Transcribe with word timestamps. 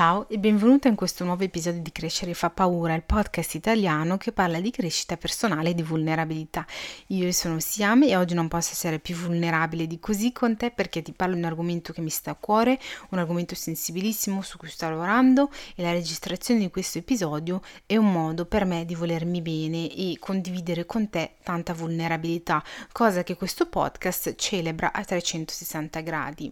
Ciao 0.00 0.26
e 0.30 0.38
benvenuta 0.38 0.88
in 0.88 0.94
questo 0.94 1.24
nuovo 1.24 1.44
episodio 1.44 1.82
di 1.82 1.92
Crescere 1.92 2.32
fa 2.32 2.48
paura, 2.48 2.94
il 2.94 3.02
podcast 3.02 3.54
italiano 3.54 4.16
che 4.16 4.32
parla 4.32 4.58
di 4.58 4.70
crescita 4.70 5.18
personale 5.18 5.68
e 5.68 5.74
di 5.74 5.82
vulnerabilità. 5.82 6.64
Io 7.08 7.30
sono 7.32 7.60
Siame 7.60 8.08
e 8.08 8.16
oggi 8.16 8.32
non 8.32 8.48
posso 8.48 8.72
essere 8.72 8.98
più 8.98 9.14
vulnerabile 9.14 9.86
di 9.86 10.00
così 10.00 10.32
con 10.32 10.56
te 10.56 10.70
perché 10.70 11.02
ti 11.02 11.12
parlo 11.12 11.34
di 11.34 11.40
un 11.40 11.46
argomento 11.46 11.92
che 11.92 12.00
mi 12.00 12.08
sta 12.08 12.30
a 12.30 12.34
cuore, 12.34 12.80
un 13.10 13.18
argomento 13.18 13.54
sensibilissimo 13.54 14.40
su 14.40 14.56
cui 14.56 14.70
sto 14.70 14.88
lavorando 14.88 15.50
e 15.74 15.82
la 15.82 15.92
registrazione 15.92 16.60
di 16.60 16.70
questo 16.70 16.96
episodio 16.96 17.60
è 17.84 17.98
un 17.98 18.10
modo 18.10 18.46
per 18.46 18.64
me 18.64 18.86
di 18.86 18.94
volermi 18.94 19.42
bene 19.42 19.94
e 19.94 20.16
condividere 20.18 20.86
con 20.86 21.10
te 21.10 21.32
tanta 21.42 21.74
vulnerabilità, 21.74 22.64
cosa 22.90 23.22
che 23.22 23.36
questo 23.36 23.66
podcast 23.66 24.34
celebra 24.36 24.92
a 24.92 25.04
360 25.04 26.00
gradi. 26.00 26.50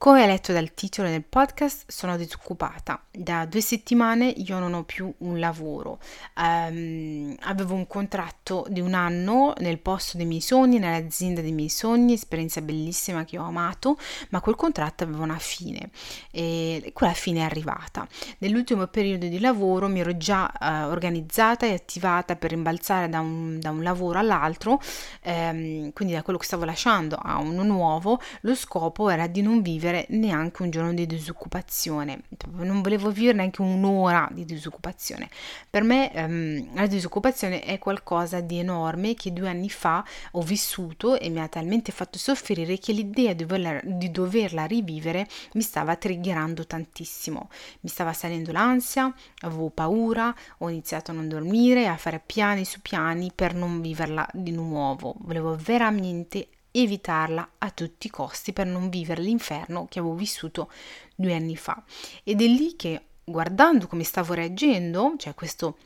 Come 0.00 0.22
hai 0.22 0.28
letto 0.28 0.54
dal 0.54 0.72
titolo 0.72 1.10
del 1.10 1.22
podcast, 1.22 1.84
sono 1.88 2.16
disoccupata. 2.16 3.02
Da 3.10 3.44
due 3.44 3.60
settimane 3.60 4.28
io 4.28 4.58
non 4.58 4.72
ho 4.72 4.82
più 4.82 5.12
un 5.18 5.38
lavoro. 5.38 5.98
Um, 6.36 7.36
avevo 7.40 7.74
un 7.74 7.86
contratto 7.86 8.64
di 8.70 8.80
un 8.80 8.94
anno 8.94 9.52
nel 9.58 9.78
posto 9.78 10.16
dei 10.16 10.24
miei 10.24 10.40
sogni, 10.40 10.78
nell'azienda 10.78 11.42
dei 11.42 11.52
miei 11.52 11.68
sogni, 11.68 12.14
esperienza 12.14 12.62
bellissima 12.62 13.26
che 13.26 13.36
ho 13.36 13.44
amato, 13.44 13.98
ma 14.30 14.40
quel 14.40 14.54
contratto 14.54 15.04
aveva 15.04 15.22
una 15.22 15.38
fine 15.38 15.90
e 16.30 16.92
quella 16.94 17.12
fine 17.12 17.40
è 17.40 17.42
arrivata. 17.42 18.08
Nell'ultimo 18.38 18.86
periodo 18.86 19.26
di 19.26 19.38
lavoro 19.38 19.86
mi 19.86 20.00
ero 20.00 20.16
già 20.16 20.50
uh, 20.50 20.90
organizzata 20.90 21.66
e 21.66 21.74
attivata 21.74 22.36
per 22.36 22.48
rimbalzare 22.52 23.10
da 23.10 23.20
un, 23.20 23.60
da 23.60 23.68
un 23.68 23.82
lavoro 23.82 24.18
all'altro, 24.18 24.80
um, 25.24 25.92
quindi 25.92 26.14
da 26.14 26.22
quello 26.22 26.38
che 26.38 26.46
stavo 26.46 26.64
lasciando 26.64 27.16
a 27.16 27.36
uno 27.36 27.64
nuovo. 27.64 28.18
Lo 28.40 28.54
scopo 28.54 29.10
era 29.10 29.26
di 29.26 29.42
non 29.42 29.60
vivere 29.60 29.88
vivere 29.90 30.06
neanche 30.10 30.62
un 30.62 30.70
giorno 30.70 30.94
di 30.94 31.06
disoccupazione, 31.06 32.22
non 32.52 32.80
volevo 32.80 33.10
vivere 33.10 33.38
neanche 33.38 33.60
un'ora 33.60 34.28
di 34.32 34.44
disoccupazione. 34.44 35.28
Per 35.68 35.82
me 35.82 36.12
ehm, 36.12 36.74
la 36.74 36.86
disoccupazione 36.86 37.62
è 37.62 37.78
qualcosa 37.78 38.40
di 38.40 38.58
enorme 38.58 39.14
che 39.14 39.32
due 39.32 39.48
anni 39.48 39.68
fa 39.68 40.04
ho 40.32 40.42
vissuto 40.42 41.18
e 41.18 41.28
mi 41.28 41.40
ha 41.40 41.48
talmente 41.48 41.92
fatto 41.92 42.18
soffrire 42.18 42.78
che 42.78 42.92
l'idea 42.92 43.32
di 43.32 43.44
doverla, 43.44 43.80
di 43.82 44.10
doverla 44.10 44.64
rivivere 44.64 45.26
mi 45.54 45.62
stava 45.62 45.96
triggerando 45.96 46.66
tantissimo. 46.66 47.48
Mi 47.80 47.88
stava 47.88 48.12
salendo 48.12 48.52
l'ansia, 48.52 49.12
avevo 49.40 49.70
paura, 49.70 50.34
ho 50.58 50.68
iniziato 50.68 51.10
a 51.10 51.14
non 51.14 51.28
dormire, 51.28 51.88
a 51.88 51.96
fare 51.96 52.22
piani 52.24 52.64
su 52.64 52.80
piani 52.80 53.32
per 53.34 53.54
non 53.54 53.80
viverla 53.80 54.28
di 54.32 54.52
nuovo. 54.52 55.14
Volevo 55.18 55.56
veramente 55.56 56.48
evitarla 56.72 57.50
a 57.58 57.70
tutti 57.70 58.06
i 58.06 58.10
costi 58.10 58.52
per 58.52 58.66
non 58.66 58.88
vivere 58.88 59.22
l'inferno 59.22 59.86
che 59.88 59.98
avevo 59.98 60.14
vissuto 60.14 60.70
due 61.14 61.34
anni 61.34 61.56
fa. 61.56 61.82
Ed 62.24 62.40
è 62.40 62.46
lì 62.46 62.76
che 62.76 63.04
guardando 63.24 63.86
come 63.86 64.04
stavo 64.04 64.34
reagendo, 64.34 65.14
cioè 65.16 65.34
questo 65.34 65.76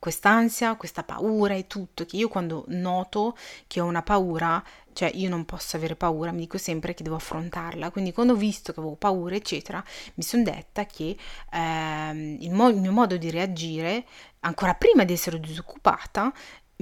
quest'ansia, 0.00 0.76
questa 0.76 1.04
paura 1.04 1.54
e 1.54 1.66
tutto, 1.66 2.06
che 2.06 2.16
io 2.16 2.28
quando 2.28 2.64
noto 2.68 3.36
che 3.66 3.80
ho 3.80 3.84
una 3.84 4.02
paura, 4.02 4.64
cioè 4.94 5.10
io 5.14 5.28
non 5.28 5.44
posso 5.44 5.76
avere 5.76 5.94
paura, 5.94 6.32
mi 6.32 6.40
dico 6.40 6.56
sempre 6.58 6.94
che 6.94 7.02
devo 7.02 7.16
affrontarla, 7.16 7.90
quindi 7.90 8.12
quando 8.12 8.32
ho 8.32 8.36
visto 8.36 8.72
che 8.72 8.80
avevo 8.80 8.96
paura, 8.96 9.36
eccetera, 9.36 9.84
mi 10.14 10.22
sono 10.24 10.42
detta 10.42 10.86
che 10.86 11.16
ehm, 11.52 12.38
il, 12.40 12.50
mo- 12.50 12.70
il 12.70 12.80
mio 12.80 12.92
modo 12.92 13.16
di 13.18 13.30
reagire, 13.30 14.06
ancora 14.40 14.74
prima 14.74 15.04
di 15.04 15.12
essere 15.12 15.38
disoccupata, 15.38 16.32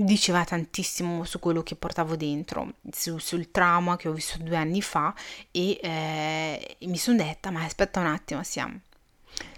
diceva 0.04 0.44
tantissimo 0.44 1.24
su 1.24 1.38
quello 1.38 1.62
che 1.62 1.76
portavo 1.76 2.16
dentro, 2.16 2.74
su, 2.90 3.18
sul 3.18 3.50
trauma 3.50 3.96
che 3.96 4.08
ho 4.08 4.12
vissuto 4.12 4.44
due 4.44 4.56
anni 4.56 4.82
fa 4.82 5.14
e, 5.50 5.78
eh, 5.82 6.76
mi 6.80 6.96
sono 6.96 7.16
detta, 7.16 7.50
ma 7.50 7.64
aspetta 7.64 8.00
un 8.00 8.06
attimo, 8.06 8.42
siamo. 8.42 8.80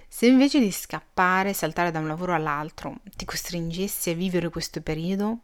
Se 0.08 0.26
invece 0.26 0.58
di 0.58 0.72
scappare, 0.72 1.52
saltare 1.52 1.90
da 1.90 2.00
un 2.00 2.08
lavoro 2.08 2.34
all'altro, 2.34 2.96
ti 3.16 3.24
costringessi 3.24 4.10
a 4.10 4.14
vivere 4.14 4.48
questo 4.50 4.80
periodo, 4.80 5.38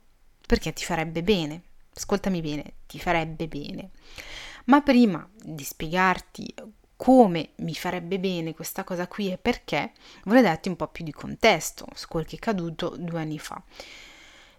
perché 0.46 0.72
ti 0.72 0.84
farebbe 0.84 1.22
bene, 1.22 1.62
ascoltami 1.94 2.40
bene, 2.40 2.72
ti 2.86 2.98
farebbe 2.98 3.46
bene. 3.46 3.90
Ma 4.64 4.80
prima 4.80 5.28
di 5.40 5.62
spiegarti 5.62 6.52
come 6.96 7.50
mi 7.56 7.74
farebbe 7.74 8.18
bene 8.18 8.54
questa 8.54 8.82
cosa 8.82 9.06
qui 9.06 9.30
e 9.30 9.38
perché, 9.38 9.92
vorrei 10.24 10.42
darti 10.42 10.68
un 10.68 10.76
po' 10.76 10.88
più 10.88 11.04
di 11.04 11.12
contesto 11.12 11.86
su 11.94 12.08
quel 12.08 12.24
che 12.24 12.34
è 12.34 12.38
accaduto 12.38 12.96
due 12.98 13.20
anni 13.20 13.38
fa. 13.38 13.62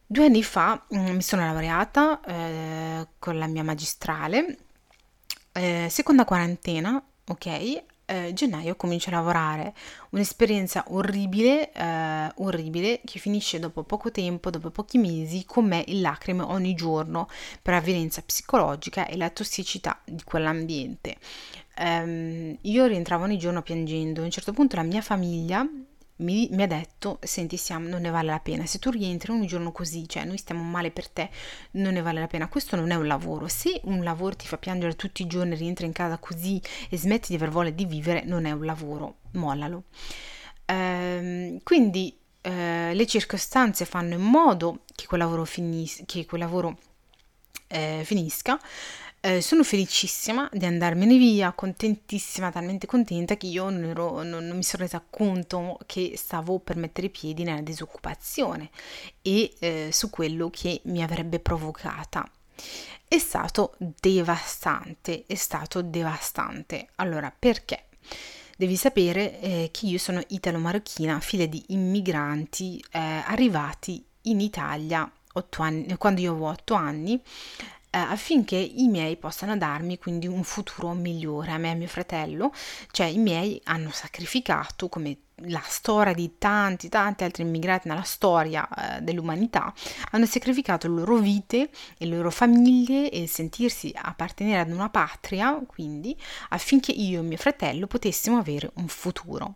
Due 0.10 0.26
anni 0.26 0.42
fa 0.42 0.86
mm, 0.96 1.16
mi 1.16 1.22
sono 1.22 1.44
laureata 1.44 2.22
eh, 2.22 3.08
con 3.20 3.38
la 3.38 3.46
mia 3.46 3.62
magistrale, 3.62 4.58
eh, 5.52 5.88
seconda 5.90 6.24
quarantena, 6.24 7.04
ok? 7.28 7.84
Eh, 8.06 8.32
gennaio 8.34 8.78
comincio 8.78 9.10
a 9.10 9.14
lavorare, 9.16 9.74
un'esperienza 10.12 10.86
orribile, 10.88 11.74
eh, 11.74 12.32
orribile 12.36 13.02
che 13.04 13.20
finisce 13.20 13.60
dopo 13.60 13.84
poco 13.84 14.10
tempo, 14.10 14.50
dopo 14.50 14.70
pochi 14.70 14.98
mesi, 14.98 15.44
con 15.46 15.66
me 15.66 15.84
in 15.88 16.00
lacrime 16.00 16.44
ogni 16.44 16.74
giorno 16.74 17.28
per 17.62 17.74
la 17.74 17.82
violenza 17.82 18.22
psicologica 18.22 19.08
e 19.08 19.18
la 19.18 19.30
tossicità 19.30 20.00
di 20.06 20.24
quell'ambiente. 20.24 21.18
Um, 21.80 22.58
io 22.62 22.86
rientravo 22.86 23.26
ogni 23.26 23.38
giorno 23.38 23.62
piangendo, 23.62 24.22
a 24.22 24.24
un 24.24 24.32
certo 24.32 24.54
punto 24.54 24.78
la 24.78 24.84
mia 24.84 25.02
famiglia 25.02 25.68
mi, 26.18 26.48
mi, 26.52 26.64
ha 26.64 26.68
detto, 26.68 27.20
senti 27.22 27.58
Siam, 27.58 27.86
non 27.86 28.02
ne 28.02 28.10
vale 28.10 28.30
la 28.30 28.40
pena, 28.40 28.66
se 28.66 28.80
tu 28.80 28.90
rientri 28.90 29.32
un 29.32 29.46
giorno 29.46 29.72
così, 29.72 30.08
cioè 30.08 30.26
noi 30.26 30.38
stiamo 30.38 30.64
male 30.64 30.92
per 30.92 31.10
te, 31.10 31.30
non 31.72 31.94
ne 31.94 32.02
vale 32.02 32.20
la 32.20 32.28
pena, 32.28 32.48
questo 32.48 32.76
non 32.76 32.92
è 32.92 32.96
un 32.96 33.08
lavoro, 33.08 33.48
se 33.48 33.82
un 33.84 34.04
lavoro 34.04 34.36
ti 34.36 34.48
fa 34.48 34.58
piangere 34.58 34.96
tutti 34.96 35.22
i 35.22 35.28
giorni, 35.28 35.56
rientri 35.56 35.86
in 35.86 35.92
casa 35.92 36.18
così 36.18 36.62
e 36.90 36.98
smetti 36.98 37.28
di 37.30 37.36
aver 37.36 37.50
voglia 37.50 37.70
di 37.70 37.86
vivere, 37.86 38.24
non 38.26 38.46
è 38.46 38.52
un 38.52 38.66
lavoro, 38.66 39.18
mollalo. 39.34 39.84
Ehm, 40.66 41.60
quindi 41.64 42.18
eh, 42.42 42.94
le 42.94 43.06
circostanze 43.06 43.86
fanno 43.86 44.14
in 44.14 44.22
modo 44.22 44.84
che 44.96 45.06
quel 45.06 45.20
lavoro, 45.22 45.46
finis- 45.46 46.04
che 46.06 46.26
quel 46.26 46.42
lavoro 46.42 46.78
eh, 47.68 48.02
finisca, 48.04 48.60
eh, 49.28 49.42
sono 49.42 49.64
felicissima 49.64 50.50
di 50.54 50.66
andarmene 50.66 51.18
via, 51.18 51.52
contentissima, 51.52 52.50
talmente 52.50 52.88
contenta 52.88 53.36
che 53.36 53.48
io 53.48 53.70
non, 53.70 53.84
ero, 53.84 54.24
non, 54.24 54.48
non 54.48 54.56
mi 54.56 54.64
sono 54.64 54.84
resa 54.84 55.04
conto 55.08 55.78
che 55.86 56.14
stavo 56.16 56.60
per 56.60 56.78
mettere 56.78 57.08
i 57.08 57.10
piedi 57.10 57.44
nella 57.44 57.60
disoccupazione 57.60 58.70
e 59.22 59.54
eh, 59.60 59.90
su 59.92 60.10
quello 60.10 60.50
che 60.50 60.80
mi 60.86 61.04
avrebbe 61.04 61.40
provocata. 61.40 62.30
È 63.06 63.18
stato 63.18 63.76
devastante, 63.78 65.26
è 65.28 65.36
stato 65.36 65.82
devastante. 65.82 66.88
Allora, 66.96 67.34
perché? 67.38 67.88
Devi 68.56 68.78
sapere 68.78 69.42
eh, 69.42 69.70
che 69.74 69.88
io 69.88 69.98
sono 69.98 70.22
italo-marocchina, 70.26 71.20
figlia 71.20 71.46
di 71.48 71.64
immigranti 71.68 72.82
eh, 72.92 73.00
arrivati 73.26 74.04
in 74.24 74.40
Italia 74.40 75.12
anni, 75.58 75.96
quando 75.98 76.22
io 76.22 76.32
avevo 76.32 76.48
otto 76.48 76.74
anni 76.74 77.22
affinché 77.98 78.56
i 78.56 78.88
miei 78.88 79.18
possano 79.18 79.58
darmi 79.58 79.98
quindi 79.98 80.28
un 80.28 80.44
futuro 80.44 80.94
migliore 80.94 81.52
a 81.52 81.58
me 81.58 81.70
e 81.70 81.72
a 81.72 81.76
mio 81.76 81.88
fratello, 81.88 82.54
cioè 82.92 83.08
i 83.08 83.18
miei 83.18 83.60
hanno 83.66 83.92
sacrificato 83.92 84.90
come 84.90 85.18
la 85.42 85.62
storia 85.64 86.14
di 86.14 86.38
tanti 86.40 86.90
tanti 86.90 87.24
altri 87.24 87.44
immigrati 87.44 87.88
nella 87.88 88.02
storia 88.02 88.68
eh, 88.68 89.02
dell'umanità 89.02 89.72
hanno 90.12 90.26
sacrificato 90.26 90.88
le 90.88 90.96
loro 90.96 91.18
vite 91.18 91.70
e 92.00 92.08
le 92.08 92.16
loro 92.16 92.32
famiglie 92.32 93.12
e 93.12 93.28
sentirsi 93.28 93.94
appartenere 93.96 94.62
ad 94.62 94.72
una 94.72 94.90
patria 94.90 95.62
quindi 95.68 96.18
affinché 96.50 96.92
io 96.92 97.20
e 97.20 97.24
mio 97.24 97.38
fratello 97.38 97.86
potessimo 97.86 98.38
avere 98.38 98.72
un 98.76 98.88
futuro. 98.88 99.56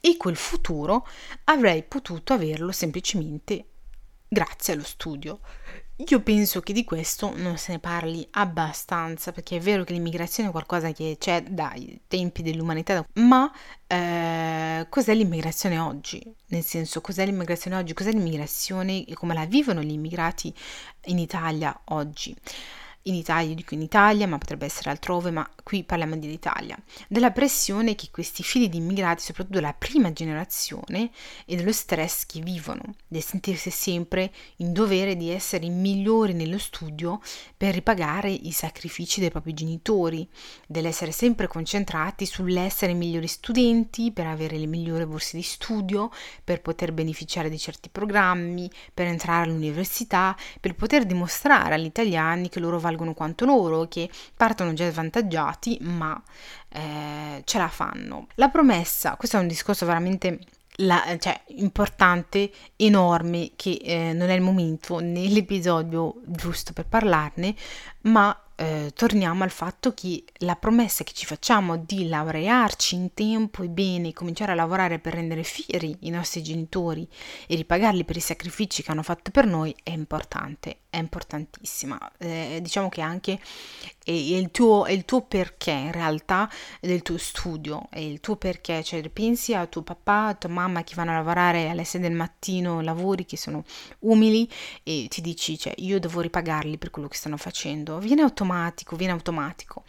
E 0.00 0.18
quel 0.18 0.36
futuro 0.36 1.06
avrei 1.44 1.82
potuto 1.82 2.34
averlo 2.34 2.72
semplicemente 2.72 3.64
grazie 4.28 4.74
allo 4.74 4.84
studio 4.84 5.40
io 5.96 6.20
penso 6.22 6.60
che 6.60 6.72
di 6.72 6.82
questo 6.82 7.32
non 7.36 7.56
se 7.56 7.72
ne 7.72 7.78
parli 7.78 8.26
abbastanza, 8.32 9.30
perché 9.30 9.56
è 9.56 9.60
vero 9.60 9.84
che 9.84 9.92
l'immigrazione 9.92 10.48
è 10.48 10.52
qualcosa 10.52 10.90
che 10.90 11.16
c'è 11.20 11.42
dai 11.44 12.00
tempi 12.08 12.42
dell'umanità, 12.42 13.06
ma 13.14 13.52
eh, 13.86 14.86
cos'è 14.88 15.14
l'immigrazione 15.14 15.78
oggi? 15.78 16.20
Nel 16.48 16.64
senso, 16.64 17.00
cos'è 17.00 17.24
l'immigrazione 17.24 17.76
oggi? 17.76 17.94
Cos'è 17.94 18.10
l'immigrazione 18.10 19.04
e 19.04 19.14
come 19.14 19.34
la 19.34 19.46
vivono 19.46 19.82
gli 19.82 19.92
immigrati 19.92 20.52
in 21.04 21.18
Italia 21.18 21.78
oggi? 21.86 22.34
in 23.06 23.14
Italia, 23.14 23.54
dico 23.54 23.74
in 23.74 23.82
Italia, 23.82 24.26
ma 24.26 24.38
potrebbe 24.38 24.64
essere 24.64 24.90
altrove, 24.90 25.30
ma 25.30 25.46
qui 25.64 25.84
parliamo 25.84 26.16
dell'Italia, 26.16 26.76
della 27.08 27.30
pressione 27.30 27.94
che 27.94 28.08
questi 28.10 28.42
figli 28.42 28.68
di 28.68 28.78
immigrati, 28.78 29.22
soprattutto 29.22 29.56
della 29.58 29.74
prima 29.74 30.12
generazione, 30.12 31.10
e 31.46 31.56
dello 31.56 31.72
stress 31.72 32.26
che 32.26 32.40
vivono, 32.40 32.82
del 33.06 33.22
sentirsi 33.22 33.70
sempre 33.70 34.32
in 34.56 34.72
dovere 34.72 35.16
di 35.16 35.30
essere 35.30 35.66
i 35.66 35.70
migliori 35.70 36.32
nello 36.32 36.58
studio 36.58 37.20
per 37.56 37.74
ripagare 37.74 38.30
i 38.30 38.52
sacrifici 38.52 39.20
dei 39.20 39.30
propri 39.30 39.54
genitori, 39.54 40.28
dell'essere 40.66 41.12
sempre 41.12 41.46
concentrati 41.46 42.26
sull'essere 42.26 42.92
i 42.92 42.96
migliori 42.96 43.26
studenti, 43.26 44.12
per 44.12 44.26
avere 44.26 44.58
le 44.58 44.66
migliori 44.66 45.06
borse 45.06 45.36
di 45.36 45.42
studio, 45.42 46.10
per 46.42 46.60
poter 46.62 46.92
beneficiare 46.92 47.50
di 47.50 47.58
certi 47.58 47.88
programmi, 47.90 48.70
per 48.92 49.06
entrare 49.06 49.44
all'università, 49.44 50.36
per 50.60 50.74
poter 50.74 51.04
dimostrare 51.04 51.74
agli 51.74 51.84
italiani 51.84 52.48
che 52.48 52.60
loro 52.60 52.78
valgono 52.78 52.92
valgono 52.94 53.14
quanto 53.14 53.44
loro, 53.44 53.86
che 53.86 54.08
partono 54.36 54.72
già 54.72 54.90
svantaggiati, 54.90 55.53
ma 55.80 56.20
eh, 56.68 57.42
ce 57.44 57.58
la 57.58 57.68
fanno. 57.68 58.26
La 58.34 58.48
promessa, 58.48 59.16
questo 59.16 59.36
è 59.36 59.40
un 59.40 59.48
discorso 59.48 59.86
veramente 59.86 60.38
la, 60.78 61.16
cioè, 61.18 61.40
importante, 61.56 62.50
enorme, 62.76 63.52
che 63.56 63.80
eh, 63.82 64.12
non 64.12 64.30
è 64.30 64.34
il 64.34 64.40
momento 64.40 64.98
nell'episodio 64.98 66.20
giusto 66.26 66.72
per 66.72 66.86
parlarne, 66.86 67.54
ma 68.02 68.36
eh, 68.56 68.92
torniamo 68.94 69.42
al 69.42 69.50
fatto 69.50 69.94
che 69.94 70.24
la 70.38 70.54
promessa 70.54 71.02
che 71.02 71.12
ci 71.12 71.26
facciamo 71.26 71.76
di 71.76 72.08
laurearci 72.08 72.94
in 72.94 73.14
tempo 73.14 73.62
e 73.62 73.68
bene, 73.68 74.12
cominciare 74.12 74.52
a 74.52 74.56
lavorare 74.56 74.98
per 74.98 75.14
rendere 75.14 75.42
fieri 75.42 75.96
i 76.00 76.10
nostri 76.10 76.42
genitori 76.42 77.08
e 77.46 77.56
ripagarli 77.56 78.04
per 78.04 78.16
i 78.16 78.20
sacrifici 78.20 78.82
che 78.82 78.90
hanno 78.90 79.02
fatto 79.02 79.30
per 79.30 79.46
noi 79.46 79.74
è 79.82 79.90
importante, 79.90 80.78
è 80.94 80.98
importantissima. 80.98 81.98
Eh, 82.18 82.60
diciamo 82.62 82.88
che 82.88 83.00
anche 83.00 83.40
è 84.04 84.10
il, 84.10 84.50
tuo, 84.50 84.86
il 84.86 85.04
tuo 85.04 85.22
perché 85.22 85.72
in 85.72 85.92
realtà 85.92 86.48
del 86.80 87.02
tuo 87.02 87.18
studio, 87.18 87.88
è 87.90 87.98
il 87.98 88.20
tuo 88.20 88.36
perché, 88.36 88.82
cioè 88.84 89.02
pensi 89.10 89.54
a 89.54 89.66
tuo 89.66 89.82
papà, 89.82 90.28
a 90.28 90.34
tua 90.34 90.50
mamma 90.50 90.84
che 90.84 90.94
vanno 90.94 91.10
a 91.10 91.14
lavorare 91.14 91.68
alle 91.68 91.84
6 91.84 92.00
del 92.00 92.12
mattino, 92.12 92.80
lavori 92.80 93.24
che 93.24 93.36
sono 93.36 93.64
umili 94.00 94.48
e 94.84 95.06
ti 95.08 95.20
dici, 95.20 95.58
cioè 95.58 95.74
io 95.78 95.98
devo 95.98 96.20
ripagarli 96.20 96.78
per 96.78 96.90
quello 96.90 97.08
che 97.08 97.16
stanno 97.16 97.36
facendo, 97.36 97.98
viene 97.98 98.22
automatico, 98.22 98.96
viene 98.96 99.12
automatico. 99.12 99.82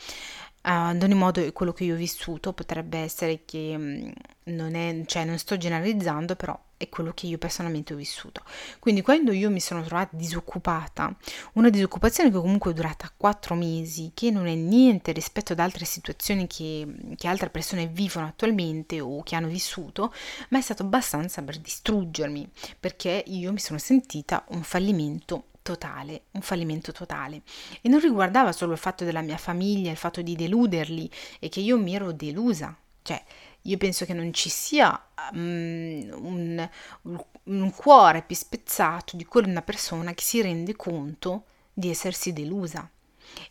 Uh, 0.63 0.90
ad 0.90 1.04
ogni 1.04 1.13
modo, 1.13 1.51
quello 1.54 1.74
che 1.74 1.84
io 1.84 1.94
ho 1.94 1.98
vissuto 1.98 2.51
potrebbe 2.54 2.98
essere 2.98 3.44
che 3.46 3.78
mm, 3.78 4.10
non 4.46 4.74
è, 4.74 5.04
cioè 5.06 5.24
non 5.24 5.38
sto 5.38 5.58
generalizzando, 5.58 6.36
però 6.36 6.60
è 6.77 6.89
quello 6.89 7.13
che 7.13 7.27
io 7.27 7.38
personalmente 7.38 7.94
ho 7.94 7.98
vissuto. 7.98 8.42
Quindi 8.80 9.01
quando 9.01 9.31
io 9.31 9.50
mi 9.50 9.60
sono 9.60 9.83
trovata 9.83 10.16
disoccupata, 10.16 11.16
una 11.54 11.69
disoccupazione 11.69 12.30
che 12.31 12.38
comunque 12.38 12.72
è 12.72 12.74
durata 12.74 13.12
quattro 13.16 13.56
mesi, 13.56 14.12
che 14.13 14.31
non 14.31 14.48
è 14.48 14.56
niente 14.56 15.12
rispetto 15.12 15.54
ad 15.54 15.60
altre 15.60 15.86
situazioni 15.86 16.48
che, 16.48 16.88
che 17.16 17.27
altre 17.27 17.50
persone 17.50 17.88
vivono 17.88 18.27
attualmente 18.27 19.00
o 19.00 19.24
che 19.24 19.36
hanno 19.36 19.48
vissuto, 19.48 20.13
ma 20.50 20.57
è 20.57 20.62
stato 20.62 20.83
abbastanza 20.83 21.42
per 21.42 21.57
distruggermi, 21.57 22.50
perché 22.80 23.24
io 23.27 23.51
mi 23.51 23.60
sono 23.60 23.80
sentita 23.80 24.44
un 24.50 24.63
fallimento 24.63 25.45
totale, 25.66 26.25
un 26.31 26.42
fallimento 26.42 26.92
totale. 26.92 27.42
E 27.81 27.89
non 27.89 28.00
riguardava 28.00 28.51
solo 28.51 28.74
il 28.74 28.77
fatto 28.77 29.04
della 29.04 29.22
mia 29.22 29.38
famiglia, 29.38 29.89
il 29.89 29.98
fatto 29.98 30.22
di 30.22 30.36
deluderli 30.36 31.10
e 31.39 31.50
che 31.50 31.60
io 31.60 31.80
mi 31.80 31.95
ero 31.95 32.12
delusa. 32.12 32.77
Cioè, 33.01 33.24
io 33.66 33.78
penso 33.78 34.06
che 34.06 34.14
non 34.14 34.34
ci 34.34 34.50
sia 34.50 35.08
um, 35.32 36.08
un, 36.14 36.70
un 37.44 37.72
cuore 37.76 38.24
più 38.24 38.36
spezzato 38.36 39.16
di 39.16 39.26
quello 39.26 39.48
di 39.48 39.52
una 39.52 39.62
persona 39.62 40.14
che 40.14 40.24
si 40.24 40.42
rende 40.42 40.76
conto 40.76 41.46
di 41.74 41.90
essersi 41.90 42.34
delusa 42.34 42.90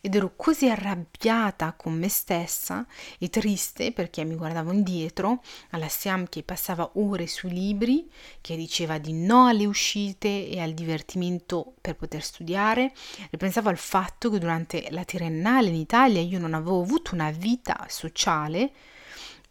ed 0.01 0.15
ero 0.15 0.33
così 0.35 0.69
arrabbiata 0.69 1.73
con 1.73 1.93
me 1.93 2.09
stessa 2.09 2.85
e 3.19 3.29
triste 3.29 3.91
perché 3.91 4.23
mi 4.23 4.35
guardavo 4.35 4.71
indietro 4.71 5.41
alla 5.71 5.89
Siam 5.89 6.27
che 6.27 6.43
passava 6.43 6.91
ore 6.95 7.27
sui 7.27 7.51
libri, 7.51 8.09
che 8.41 8.55
diceva 8.55 8.97
di 8.97 9.13
no 9.13 9.47
alle 9.47 9.65
uscite 9.65 10.47
e 10.47 10.59
al 10.59 10.73
divertimento 10.73 11.73
per 11.81 11.95
poter 11.95 12.23
studiare. 12.23 12.93
Ripensavo 13.29 13.69
al 13.69 13.77
fatto 13.77 14.29
che 14.29 14.39
durante 14.39 14.87
la 14.91 15.03
triennale 15.03 15.69
in 15.69 15.75
Italia 15.75 16.21
io 16.21 16.39
non 16.39 16.53
avevo 16.53 16.81
avuto 16.81 17.13
una 17.13 17.31
vita 17.31 17.85
sociale 17.89 18.71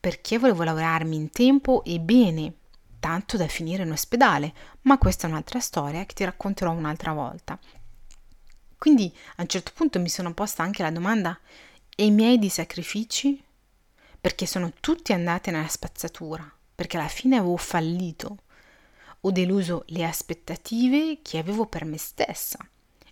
perché 0.04 0.38
volevo 0.38 0.64
lavorarmi 0.64 1.16
in 1.16 1.30
tempo 1.30 1.82
e 1.82 1.98
bene, 1.98 2.52
tanto 3.00 3.38
da 3.38 3.48
finire 3.48 3.84
in 3.84 3.90
ospedale, 3.90 4.52
ma 4.82 4.98
questa 4.98 5.26
è 5.26 5.30
un'altra 5.30 5.60
storia 5.60 6.04
che 6.04 6.12
ti 6.12 6.24
racconterò 6.24 6.72
un'altra 6.72 7.14
volta. 7.14 7.58
Quindi 8.76 9.10
a 9.36 9.40
un 9.40 9.48
certo 9.48 9.72
punto 9.74 9.98
mi 10.00 10.10
sono 10.10 10.34
posta 10.34 10.62
anche 10.62 10.82
la 10.82 10.90
domanda, 10.90 11.40
e 11.96 12.04
i 12.04 12.10
miei 12.10 12.38
di 12.38 12.50
sacrifici? 12.50 13.42
Perché 14.20 14.44
sono 14.44 14.74
tutti 14.78 15.14
andati 15.14 15.50
nella 15.50 15.68
spazzatura, 15.68 16.52
perché 16.74 16.98
alla 16.98 17.08
fine 17.08 17.38
avevo 17.38 17.56
fallito, 17.56 18.36
ho 19.20 19.30
deluso 19.30 19.84
le 19.86 20.04
aspettative 20.04 21.20
che 21.22 21.38
avevo 21.38 21.64
per 21.64 21.86
me 21.86 21.96
stessa. 21.96 22.58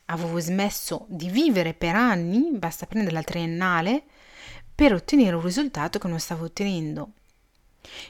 Avevo 0.06 0.38
smesso 0.40 1.06
di 1.08 1.30
vivere 1.30 1.72
per 1.72 1.94
anni, 1.94 2.50
basta 2.50 2.84
prendere 2.84 3.14
la 3.14 3.22
triennale, 3.22 4.04
per 4.74 4.92
ottenere 4.92 5.36
un 5.36 5.42
risultato 5.42 5.98
che 5.98 6.08
non 6.08 6.20
stavo 6.20 6.44
ottenendo. 6.44 7.10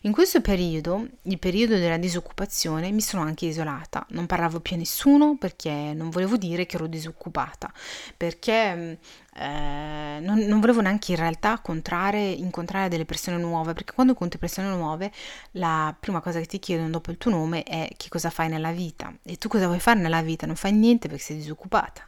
In 0.03 0.13
questo 0.13 0.41
periodo, 0.41 1.07
il 1.23 1.39
periodo 1.39 1.77
della 1.77 1.97
disoccupazione, 1.97 2.91
mi 2.91 3.01
sono 3.01 3.23
anche 3.23 3.47
isolata, 3.47 4.05
non 4.11 4.27
parlavo 4.27 4.61
più 4.61 4.77
a 4.77 4.79
nessuno 4.79 5.37
perché 5.39 5.71
non 5.95 6.11
volevo 6.11 6.37
dire 6.37 6.67
che 6.67 6.77
ero 6.77 6.87
disoccupata, 6.87 7.73
perché 8.17 8.99
eh, 9.35 10.19
non, 10.21 10.39
non, 10.41 10.61
volevo 10.61 10.83
neanche 10.83 11.13
in 11.13 11.19
realtà 11.19 11.61
incontrare, 11.65 12.89
delle 12.89 13.05
persone 13.07 13.39
nuove, 13.39 13.73
perché 13.73 13.95
quando 13.95 14.13
incontri 14.13 14.39
persone 14.39 14.69
nuove 14.69 15.11
la 15.53 15.95
prima 15.99 16.21
cosa 16.21 16.39
che 16.39 16.47
ti 16.47 16.59
chiedono 16.59 16.91
dopo 16.91 17.11
il 17.11 17.17
tuo 17.17 17.31
nome 17.31 17.63
è 17.63 17.89
che 17.97 18.09
cosa 18.09 18.29
fai 18.31 18.49
nella 18.49 18.73
vita. 18.73 19.13
E 19.23 19.37
tu 19.37 19.49
cosa 19.49 19.67
vuoi 19.67 19.81
fare 19.81 20.01
nella 20.01 20.23
vita, 20.23 20.47
non 20.47 20.57
fai 20.57 20.73
niente 20.73 21.09
perché 21.09 21.23
sei 21.25 21.37
disoccupata 21.37 22.07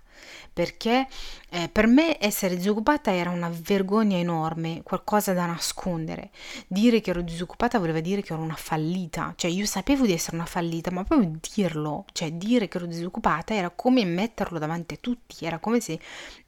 perché 0.53 1.07
eh, 1.51 1.69
per 1.69 1.87
me 1.87 2.17
essere 2.21 2.57
disoccupata 2.57 3.13
era 3.13 3.31
una 3.31 3.51
vergogna 3.53 4.17
enorme, 4.17 4.83
qualcosa 4.83 5.33
da 5.33 5.47
nascondere. 5.47 6.31
Dire 6.67 7.01
che 7.01 7.11
ero 7.11 7.23
disoccupata 7.23 7.79
voleva 7.79 8.01
dire 8.01 8.23
che 8.23 8.33
ero 8.33 8.43
una 8.43 8.57
fallita, 8.57 9.33
cioè 9.37 9.51
io 9.51 9.67
sapevo 9.67 10.07
di 10.07 10.13
essere 10.13 10.37
una 10.37 10.47
fallita, 10.47 10.91
ma 10.91 11.05
proprio 11.05 11.31
dirlo, 11.55 12.05
cioè 12.13 12.33
dire 12.33 12.69
che 12.69 12.77
ero 12.79 12.87
disoccupata 12.87 13.55
era 13.55 13.71
come 13.71 14.05
metterlo 14.05 14.59
davanti 14.59 14.95
a 14.95 14.99
tutti, 15.01 15.45
era 15.45 15.59
come 15.59 15.81
se 15.81 15.99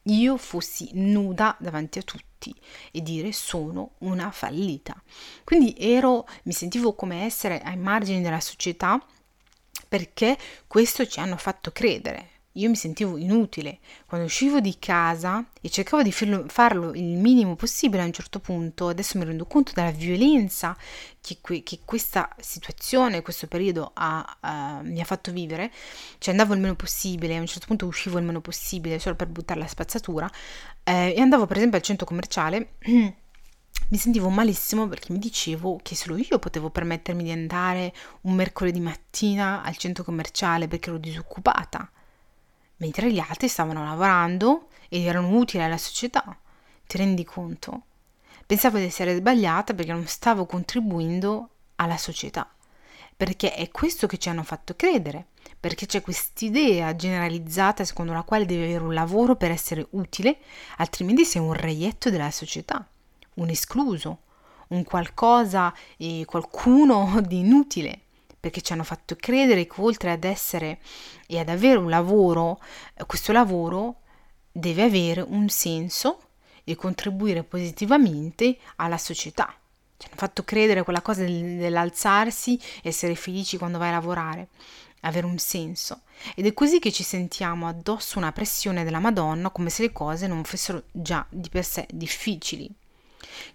io 0.02 0.37
fossi 0.37 0.90
nuda 0.94 1.56
davanti 1.58 1.99
a 1.99 2.02
tutti 2.02 2.55
e 2.93 3.02
dire 3.02 3.32
sono 3.32 3.93
una 3.99 4.31
fallita. 4.31 5.00
Quindi 5.44 5.75
ero, 5.79 6.26
mi 6.44 6.52
sentivo 6.52 6.94
come 6.94 7.25
essere 7.25 7.61
ai 7.61 7.76
margini 7.76 8.22
della 8.22 8.40
società 8.40 9.05
perché 9.88 10.37
questo 10.67 11.06
ci 11.06 11.20
hanno 11.20 11.37
fatto 11.37 11.70
credere, 11.70 12.31
io 12.56 12.69
mi 12.69 12.76
sentivo 12.76 13.17
inutile. 13.17 13.79
Quando 14.06 14.26
uscivo 14.26 14.61
di 14.61 14.76
casa 14.79 15.44
e 15.61 15.69
cercavo 15.69 16.03
di 16.03 16.12
farlo 16.12 16.93
il 16.94 17.17
minimo 17.17 17.55
possibile 17.55 18.03
a 18.03 18.06
un 18.06 18.12
certo 18.12 18.41
punto, 18.41 18.88
adesso 18.88 19.19
mi 19.19 19.25
rendo 19.25 19.47
conto 19.47 19.73
della 19.75 19.91
violenza 19.91 20.76
che, 21.20 21.38
che 21.62 21.81
questa 21.85 22.35
situazione, 22.38 23.23
questo 23.23 23.47
periodo 23.47 23.91
ha, 23.94 24.38
uh, 24.41 24.87
mi 24.87 25.00
ha 25.00 25.05
fatto 25.05 25.32
vivere, 25.32 25.70
cioè 26.19 26.32
andavo 26.32 26.55
il 26.55 26.61
meno 26.61 26.75
possibile, 26.75 27.37
a 27.37 27.41
un 27.41 27.47
certo 27.47 27.67
punto 27.67 27.87
uscivo 27.87 28.19
il 28.19 28.25
meno 28.25 28.41
possibile 28.41 28.99
solo 28.99 29.17
per 29.17 29.29
buttare 29.29 29.61
la 29.61 29.67
spazzatura 29.67 30.31
eh, 30.85 31.14
e 31.17 31.20
andavo 31.20 31.47
per 31.47 31.58
esempio 31.58 31.79
al 31.79 31.85
centro 31.85 32.06
commerciale. 32.06 32.75
mi 33.88 33.99
sentivo 33.99 34.29
malissimo 34.31 34.88
perché 34.88 35.13
mi 35.13 35.19
dicevo 35.19 35.79
che 35.82 35.94
solo 35.94 36.17
io 36.17 36.39
potevo 36.39 36.70
permettermi 36.70 37.22
di 37.22 37.31
andare 37.31 37.93
un 38.22 38.34
mercoledì 38.34 38.81
mattina 38.81 39.63
al 39.63 39.77
centro 39.77 40.03
commerciale 40.03 40.67
perché 40.67 40.89
ero 40.89 40.98
disoccupata 40.98 41.89
mentre 42.79 43.13
gli 43.13 43.19
altri 43.19 43.49
stavano 43.49 43.85
lavorando 43.85 44.69
ed 44.89 45.05
erano 45.05 45.37
utili 45.37 45.63
alla 45.63 45.79
società. 45.79 46.37
Ti 46.87 46.97
rendi 46.97 47.25
conto? 47.25 47.83
Pensavo 48.47 48.79
di 48.79 48.85
essere 48.85 49.17
sbagliata 49.17 49.75
perché 49.75 49.93
non 49.93 50.06
stavo 50.06 50.47
contribuendo 50.47 51.49
alla 51.77 51.97
società. 51.97 52.49
Perché 53.17 53.55
è 53.55 53.71
questo 53.71 54.06
che 54.06 54.19
ci 54.19 54.29
hanno 54.29 54.43
fatto 54.43 54.77
credere, 54.77 55.29
perché 55.59 55.87
c'è 55.87 56.03
quest'idea 56.03 56.95
generalizzata 56.95 57.83
secondo 57.85 58.13
la 58.13 58.23
quale 58.23 58.45
devi 58.45 58.65
avere 58.65 58.85
un 58.85 58.93
lavoro 58.95 59.37
per 59.37 59.51
essere 59.51 59.87
utile, 59.91 60.39
altrimenti 60.77 61.25
sei 61.25 61.41
un 61.41 61.55
reietto 61.55 62.11
della 62.11 62.31
società, 62.31 62.87
un 63.35 63.49
escluso, 63.49 64.19
un 64.69 64.85
qualcosa 64.85 65.73
e 65.97 66.25
qualcuno 66.27 67.21
di 67.27 67.39
inutile 67.39 68.03
perché 68.38 68.60
ci 68.60 68.72
hanno 68.72 68.84
fatto 68.84 69.16
credere 69.16 69.66
che 69.66 69.81
oltre 69.81 70.10
ad 70.10 70.24
essere 70.24 70.78
e 71.26 71.38
ad 71.38 71.48
avere 71.48 71.78
un 71.78 71.88
lavoro, 71.88 72.60
questo 73.06 73.32
lavoro 73.32 74.00
deve 74.52 74.82
avere 74.82 75.20
un 75.20 75.48
senso 75.48 76.20
e 76.64 76.74
contribuire 76.74 77.44
positivamente 77.44 78.56
alla 78.76 78.98
società. 78.98 79.55
Ci 79.96 80.06
hanno 80.08 80.16
fatto 80.16 80.44
credere 80.44 80.82
quella 80.82 81.00
cosa 81.00 81.22
dell'alzarsi, 81.22 82.60
essere 82.82 83.14
felici 83.14 83.56
quando 83.56 83.78
vai 83.78 83.88
a 83.88 83.93
lavorare, 83.93 84.48
avere 85.00 85.26
un 85.26 85.38
senso. 85.38 86.02
Ed 86.34 86.46
è 86.46 86.52
così 86.52 86.78
che 86.78 86.93
ci 86.93 87.02
sentiamo 87.02 87.66
addosso 87.66 88.19
una 88.19 88.32
pressione 88.32 88.84
della 88.84 88.98
Madonna 88.98 89.50
come 89.50 89.70
se 89.70 89.82
le 89.82 89.93
cose 89.93 90.26
non 90.26 90.44
fossero 90.44 90.84
già 90.93 91.24
di 91.31 91.48
per 91.48 91.64
sé 91.64 91.86
difficili. 91.90 92.70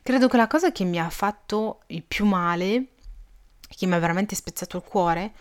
Credo 0.02 0.28
che 0.28 0.38
la 0.38 0.48
cosa 0.48 0.72
che 0.72 0.84
mi 0.84 1.00
ha 1.00 1.10
fatto 1.10 1.82
il 1.88 2.04
più 2.04 2.26
male 2.26 2.86
che 3.76 3.86
mi 3.86 3.94
ha 3.94 4.00
veramente 4.00 4.36
spezzato 4.36 4.78
il 4.78 4.84
cuore, 4.84 5.34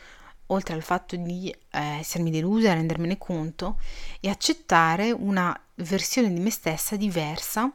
oltre 0.47 0.75
al 0.75 0.83
fatto 0.83 1.17
di 1.17 1.51
eh, 1.51 1.79
essermi 2.01 2.31
delusa 2.31 2.71
e 2.71 2.75
rendermene 2.75 3.19
conto, 3.19 3.79
è 4.21 4.29
accettare 4.29 5.11
una 5.11 5.59
versione 5.77 6.33
di 6.33 6.41
me 6.41 6.51
stessa 6.51 6.97
diversa 6.97 7.73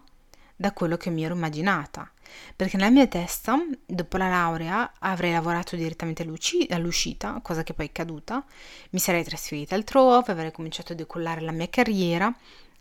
da 0.55 0.71
quello 0.71 0.97
che 0.97 1.09
mi 1.09 1.23
ero 1.23 1.35
immaginata. 1.35 2.09
Perché 2.55 2.77
nella 2.77 2.89
mia 2.89 3.07
testa, 3.07 3.57
dopo 3.85 4.17
la 4.17 4.29
laurea, 4.29 4.93
avrei 4.99 5.31
lavorato 5.31 5.75
direttamente 5.75 6.23
all'uscita, 6.69 7.39
cosa 7.41 7.63
che 7.63 7.73
poi 7.73 7.87
è 7.87 7.91
caduta, 7.91 8.43
mi 8.91 8.99
sarei 8.99 9.23
trasferita 9.23 9.75
altrove, 9.75 10.31
avrei 10.31 10.51
cominciato 10.51 10.93
a 10.93 10.95
decollare 10.95 11.41
la 11.41 11.51
mia 11.51 11.69
carriera, 11.69 12.33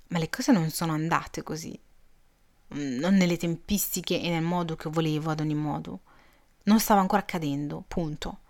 ma 0.09 0.19
le 0.19 0.31
cose 0.31 0.53
non 0.53 0.71
sono 0.71 0.93
andate 0.93 1.43
così, 1.43 1.79
mm, 2.75 2.99
non 2.99 3.15
nelle 3.15 3.37
tempistiche 3.37 4.21
e 4.21 4.31
nel 4.31 4.43
modo 4.43 4.77
che 4.77 4.89
volevo 4.89 5.31
ad 5.31 5.41
ogni 5.41 5.55
modo. 5.55 6.01
Non 6.65 6.81
stava 6.81 7.01
ancora 7.01 7.23
accadendo, 7.23 7.85
punto. 7.87 8.41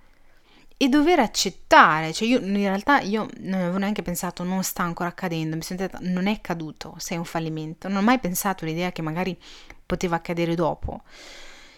E 0.77 0.89
dover 0.89 1.21
accettare, 1.21 2.13
cioè 2.13 2.27
io 2.27 2.41
in 2.41 2.57
realtà 2.57 3.01
io 3.01 3.29
non 3.39 3.61
avevo 3.61 3.79
neanche 3.79 4.03
pensato 4.03 4.43
non 4.43 4.65
sta 4.65 4.83
ancora 4.83 5.09
accadendo, 5.09 5.55
mi 5.55 5.63
sono 5.63 5.79
detta 5.79 5.99
non 6.01 6.27
è 6.27 6.41
caduto, 6.41 6.95
sei 6.99 7.17
un 7.17 7.25
fallimento, 7.25 7.89
non 7.89 7.99
ho 7.99 8.03
mai 8.03 8.19
pensato 8.19 8.65
all'idea 8.65 8.91
che 8.91 9.01
magari 9.01 9.39
poteva 9.87 10.17
accadere 10.17 10.55
dopo. 10.57 11.03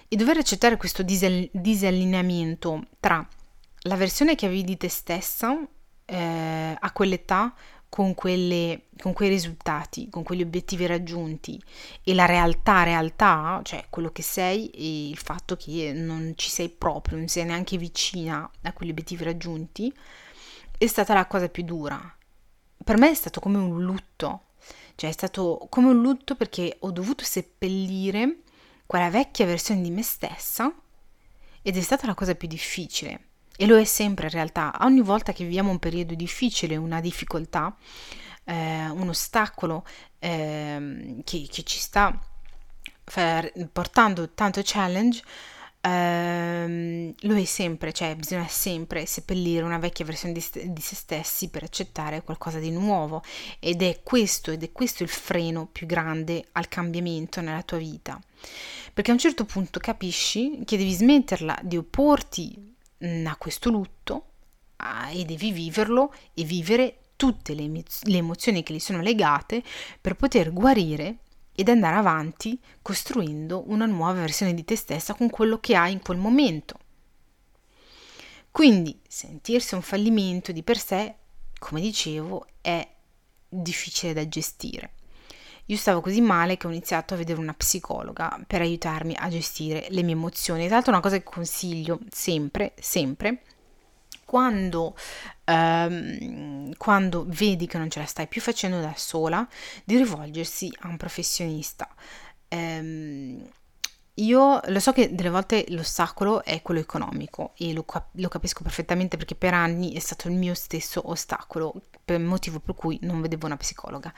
E 0.09 0.17
dover 0.17 0.39
accettare 0.39 0.77
questo 0.77 1.03
disallineamento 1.03 2.87
tra 2.99 3.27
la 3.81 3.97
versione 3.97 4.35
che 4.35 4.47
avevi 4.47 4.65
di 4.65 4.77
te 4.77 4.89
stessa 4.89 5.59
eh, 6.05 6.77
a 6.79 6.93
quell'età 6.93 7.55
con, 7.89 8.15
quelle, 8.15 8.83
con 8.99 9.13
quei 9.13 9.29
risultati, 9.29 10.09
con 10.11 10.23
quegli 10.23 10.43
obiettivi 10.43 10.87
raggiunti. 10.87 11.61
E 12.03 12.15
la 12.15 12.27
realtà, 12.27 12.83
realtà, 12.83 13.61
cioè 13.65 13.87
quello 13.91 14.11
che 14.11 14.23
sei 14.23 14.69
e 14.71 15.09
il 15.09 15.19
fatto 15.19 15.57
che 15.57 15.93
non 15.93 16.35
ci 16.37 16.51
sei 16.51 16.69
proprio, 16.69 17.19
non 17.19 17.29
sei 17.29 17.45
neanche 17.45 17.77
vicina 17.77 18.49
a 18.63 18.73
quegli 18.73 18.91
obiettivi 18.91 19.25
raggiunti, 19.25 19.93
è 20.77 20.87
stata 20.87 21.15
la 21.15 21.27
cosa 21.27 21.49
più 21.49 21.63
dura. 21.63 22.15
Per 22.85 22.97
me 22.99 23.11
è 23.11 23.15
stato 23.15 23.41
come 23.41 23.59
un 23.59 23.83
lutto, 23.83 24.43
cioè 24.95 25.11
è 25.11 25.13
stato 25.13 25.67
come 25.71 25.89
un 25.89 26.01
lutto 26.01 26.35
perché 26.37 26.77
ho 26.81 26.91
dovuto 26.91 27.25
seppellire 27.25 28.41
quella 28.87 29.11
vecchia 29.11 29.47
versione 29.47 29.81
di 29.81 29.91
me 29.91 30.03
stessa 30.03 30.73
ed 31.63 31.77
è 31.77 31.81
stata 31.81 32.07
la 32.07 32.15
cosa 32.15 32.35
più 32.35 32.47
difficile 32.47 33.26
e 33.57 33.67
lo 33.67 33.77
è 33.79 33.85
sempre 33.85 34.27
in 34.27 34.33
realtà. 34.33 34.73
Ogni 34.81 35.01
volta 35.01 35.33
che 35.33 35.45
viviamo 35.45 35.71
un 35.71 35.79
periodo 35.79 36.15
difficile, 36.15 36.77
una 36.77 37.01
difficoltà, 37.01 37.75
eh, 38.45 38.89
un 38.89 39.09
ostacolo 39.09 39.85
eh, 40.19 41.21
che, 41.25 41.47
che, 41.51 41.63
ci 41.63 41.79
sta 41.79 42.19
portando 43.73 44.31
tanto 44.31 44.61
challenge, 44.65 45.23
ehm, 45.81 47.15
lo 47.21 47.37
è 47.37 47.45
sempre, 47.45 47.93
cioè 47.93 48.17
bisogna 48.17 48.49
sempre 48.49 49.07
seppellire 49.07 49.65
una 49.65 49.79
vecchia 49.79 50.05
versione 50.05 50.35
di, 50.35 50.45
di, 50.73 50.81
se 50.81 50.97
stessi 50.97 51.49
per 51.49 51.63
accettare 51.63 52.23
qualcosa 52.23 52.59
di 52.59 52.71
nuovo. 52.71 53.23
Ed 53.61 53.83
è 53.83 54.01
questo 54.03 54.51
ed 54.51 54.63
è 54.63 54.73
questo 54.73 55.03
il 55.03 55.09
freno 55.09 55.67
più 55.67 55.87
grande 55.87 56.47
al 56.53 56.69
cambiamento 56.69 57.41
nella 57.41 57.63
tua 57.63 57.79
vita. 57.79 58.21
Perché 58.93 59.11
a 59.11 59.15
un 59.15 59.21
certo 59.21 59.45
punto 59.45 59.79
capisci 59.79 60.61
che 60.65 60.77
devi 60.77 60.93
smetterla 60.93 61.59
di 61.63 61.77
opporti 61.77 62.75
a 62.99 63.37
questo 63.37 63.71
lutto 63.71 64.25
ah, 64.77 65.11
e 65.11 65.25
devi 65.25 65.53
viverlo 65.53 66.15
e 66.35 66.45
vivere 66.45 67.01
tutte 67.17 67.55
le, 67.55 67.67
le 67.67 68.17
emozioni 68.17 68.63
che 68.63 68.75
gli 68.75 68.79
sono 68.79 69.01
legate 69.01 69.63
per 70.01 70.17
poter 70.17 70.53
guarire 70.53 71.19
ed 71.55 71.69
andare 71.69 71.97
avanti 71.97 72.61
costruendo 72.83 73.65
una 73.69 73.87
nuova 73.87 74.21
versione 74.21 74.55
di 74.55 74.65
te 74.65 74.77
stessa 74.77 75.15
con 75.15 75.31
quello 75.31 75.59
che 75.59 75.75
hai 75.75 75.93
in 75.93 76.03
quel 76.03 76.19
momento. 76.19 76.79
Quindi 78.51 78.99
sentirsi 79.07 79.75
un 79.75 79.83
fallimento 79.83 80.53
di 80.53 80.63
per 80.63 80.79
sé, 80.79 81.15
come 81.59 81.81
dicevo, 81.81 82.47
è 82.61 82.87
difficile 83.49 84.13
da 84.13 84.29
gestire. 84.29 84.93
Io 85.67 85.77
stavo 85.77 86.01
così 86.01 86.21
male 86.21 86.57
che 86.57 86.67
ho 86.67 86.71
iniziato 86.71 87.15
a 87.15 87.17
vedere 87.17 87.41
una 87.41 87.55
psicologa 87.55 88.41
per 88.47 88.61
aiutarmi 88.61 89.17
a 89.19 89.29
gestire 89.29 89.87
le 89.91 90.03
mie 90.03 90.15
emozioni. 90.15 90.67
Tra 90.67 90.77
l'altro 90.77 90.93
una 90.93 91.01
cosa 91.01 91.17
che 91.17 91.25
consiglio 91.25 91.99
sempre, 92.09 92.73
sempre, 92.79 93.43
quando, 94.25 94.97
ehm, 95.45 96.73
quando 96.77 97.25
vedi 97.27 97.67
che 97.67 97.79
non 97.79 97.91
ce 97.91 97.99
la 97.99 98.07
stai 98.07 98.29
più 98.29 98.41
facendo 98.41 98.81
da 98.81 98.93
sola, 98.97 99.47
di 99.85 99.97
rivolgersi 99.97 100.73
a 100.81 100.89
un 100.89 100.97
professionista. 100.97 101.89
Ehm, 102.49 103.49
io 104.19 104.61
lo 104.65 104.81
so 104.81 104.93
che 104.93 105.15
delle 105.15 105.29
volte 105.29 105.67
l'ostacolo 105.69 106.43
è 106.43 106.63
quello 106.63 106.81
economico 106.81 107.53
e 107.59 107.75
lo, 107.75 107.85
lo, 108.13 108.29
capisco 108.29 108.63
perfettamente 108.63 109.19
perché 109.19 109.35
per 109.35 109.53
anni 109.53 109.93
è 109.93 109.99
stato 109.99 110.29
il 110.29 110.35
mio 110.35 110.55
stesso 110.55 111.11
ostacolo, 111.11 111.75
per 112.03 112.19
motivo 112.21 112.61
per 112.61 112.75
cui 112.75 112.99
non 113.03 113.21
vedevo 113.21 113.45
una 113.45 113.59
psicologa 113.59 114.11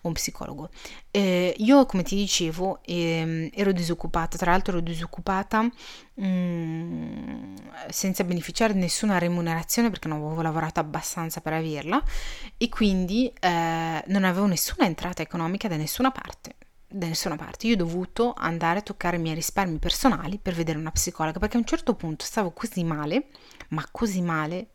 o 0.00 0.08
un 0.08 0.14
psicologo. 0.14 0.70
Eh, 1.12 1.54
io, 1.58 1.86
come 1.86 2.02
ti 2.02 2.16
dicevo, 2.16 2.80
eh, 2.82 3.50
ero 3.54 3.70
disoccupata, 3.70 4.36
tra 4.36 4.50
l'altro 4.50 4.72
ero 4.72 4.82
disoccupata 4.82 5.62
mh, 5.62 6.26
mm, 6.26 7.54
senza 7.90 8.24
beneficiare 8.24 8.72
di 8.72 8.80
nessuna 8.80 9.18
remunerazione 9.18 9.88
perché 9.88 10.08
non 10.08 10.18
avevo 10.24 10.42
lavorato 10.42 10.80
abbastanza 10.80 11.40
per 11.40 11.52
averla 11.52 12.02
e 12.56 12.68
quindi 12.68 13.32
eh, 13.40 14.02
non 14.06 14.24
avevo 14.24 14.46
nessuna 14.46 14.84
entrata 14.86 15.22
economica 15.22 15.68
da 15.68 15.76
nessuna 15.76 16.10
parte 16.10 16.56
da 16.94 17.06
nessuna 17.06 17.36
parte. 17.36 17.66
Io 17.66 17.74
ho 17.74 17.78
dovuto 17.78 18.34
andare 18.36 18.78
a 18.78 18.82
toccare 18.82 19.16
i 19.16 19.20
miei 19.20 19.34
risparmi 19.34 19.78
personali 19.78 20.38
per 20.38 20.54
vedere 20.54 20.78
una 20.78 20.92
psicologa 20.92 21.38
perché 21.38 21.56
a 21.56 21.60
un 21.60 21.66
certo 21.66 21.94
punto 21.94 22.24
stavo 22.24 22.52
così 22.52 22.84
male, 22.84 23.28
ma 23.68 23.84
così 23.90 24.22
male, 24.22 24.68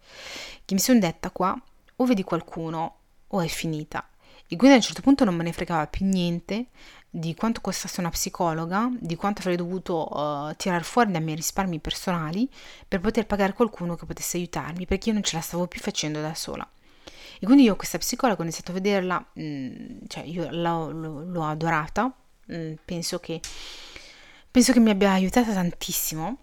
che 0.66 0.74
mi 0.74 0.80
sono 0.80 1.00
detta 1.00 1.32
qua 1.32 1.60
o 1.96 2.06
vedi 2.06 2.24
qualcuno 2.24 2.96
o 3.28 3.42
è 3.42 3.48
finita. 3.48 4.08
E 4.52 4.56
quindi 4.56 4.76
a 4.76 4.80
un 4.80 4.84
certo 4.84 5.02
punto 5.02 5.24
non 5.24 5.36
me 5.36 5.44
ne 5.44 5.54
fregava 5.54 5.88
più 5.88 6.06
niente 6.06 6.68
di 7.10 7.34
quanto 7.36 7.62
costasse 7.62 8.00
una 8.02 8.10
psicologa, 8.10 8.90
di 9.00 9.16
quanto 9.16 9.42
avrei 9.42 9.56
dovuto 9.56 10.08
uh, 10.12 10.54
tirar 10.56 10.84
fuori 10.84 11.12
dai 11.12 11.22
miei 11.22 11.36
risparmi 11.36 11.80
personali 11.80 12.50
per 12.88 13.00
poter 13.00 13.26
pagare 13.26 13.54
qualcuno 13.54 13.96
che 13.96 14.06
potesse 14.06 14.38
aiutarmi, 14.38 14.86
perché 14.86 15.10
io 15.10 15.14
non 15.14 15.24
ce 15.24 15.36
la 15.36 15.42
stavo 15.42 15.68
più 15.68 15.80
facendo 15.80 16.20
da 16.20 16.34
sola. 16.34 16.68
E 17.40 17.46
quindi 17.46 17.64
io 17.64 17.78
questa 17.78 17.98
psicologa 17.98 18.42
ho 18.42 18.44
iniziato 18.44 18.72
a 18.72 18.74
vederla, 18.74 19.26
mh, 19.34 19.42
mm, 19.42 19.98
cioè 20.08 20.24
io 20.24 20.50
l'ho, 20.52 20.92
l'ho, 20.92 21.24
l'ho 21.24 21.44
adorata, 21.46 22.14
mh, 22.46 22.56
mm, 22.56 22.74
penso, 22.84 23.20
che, 23.20 23.40
penso 24.52 24.74
che 24.74 24.80
mi 24.80 24.90
abbia 24.90 25.12
aiutata 25.12 25.54
tantissimo. 25.54 26.38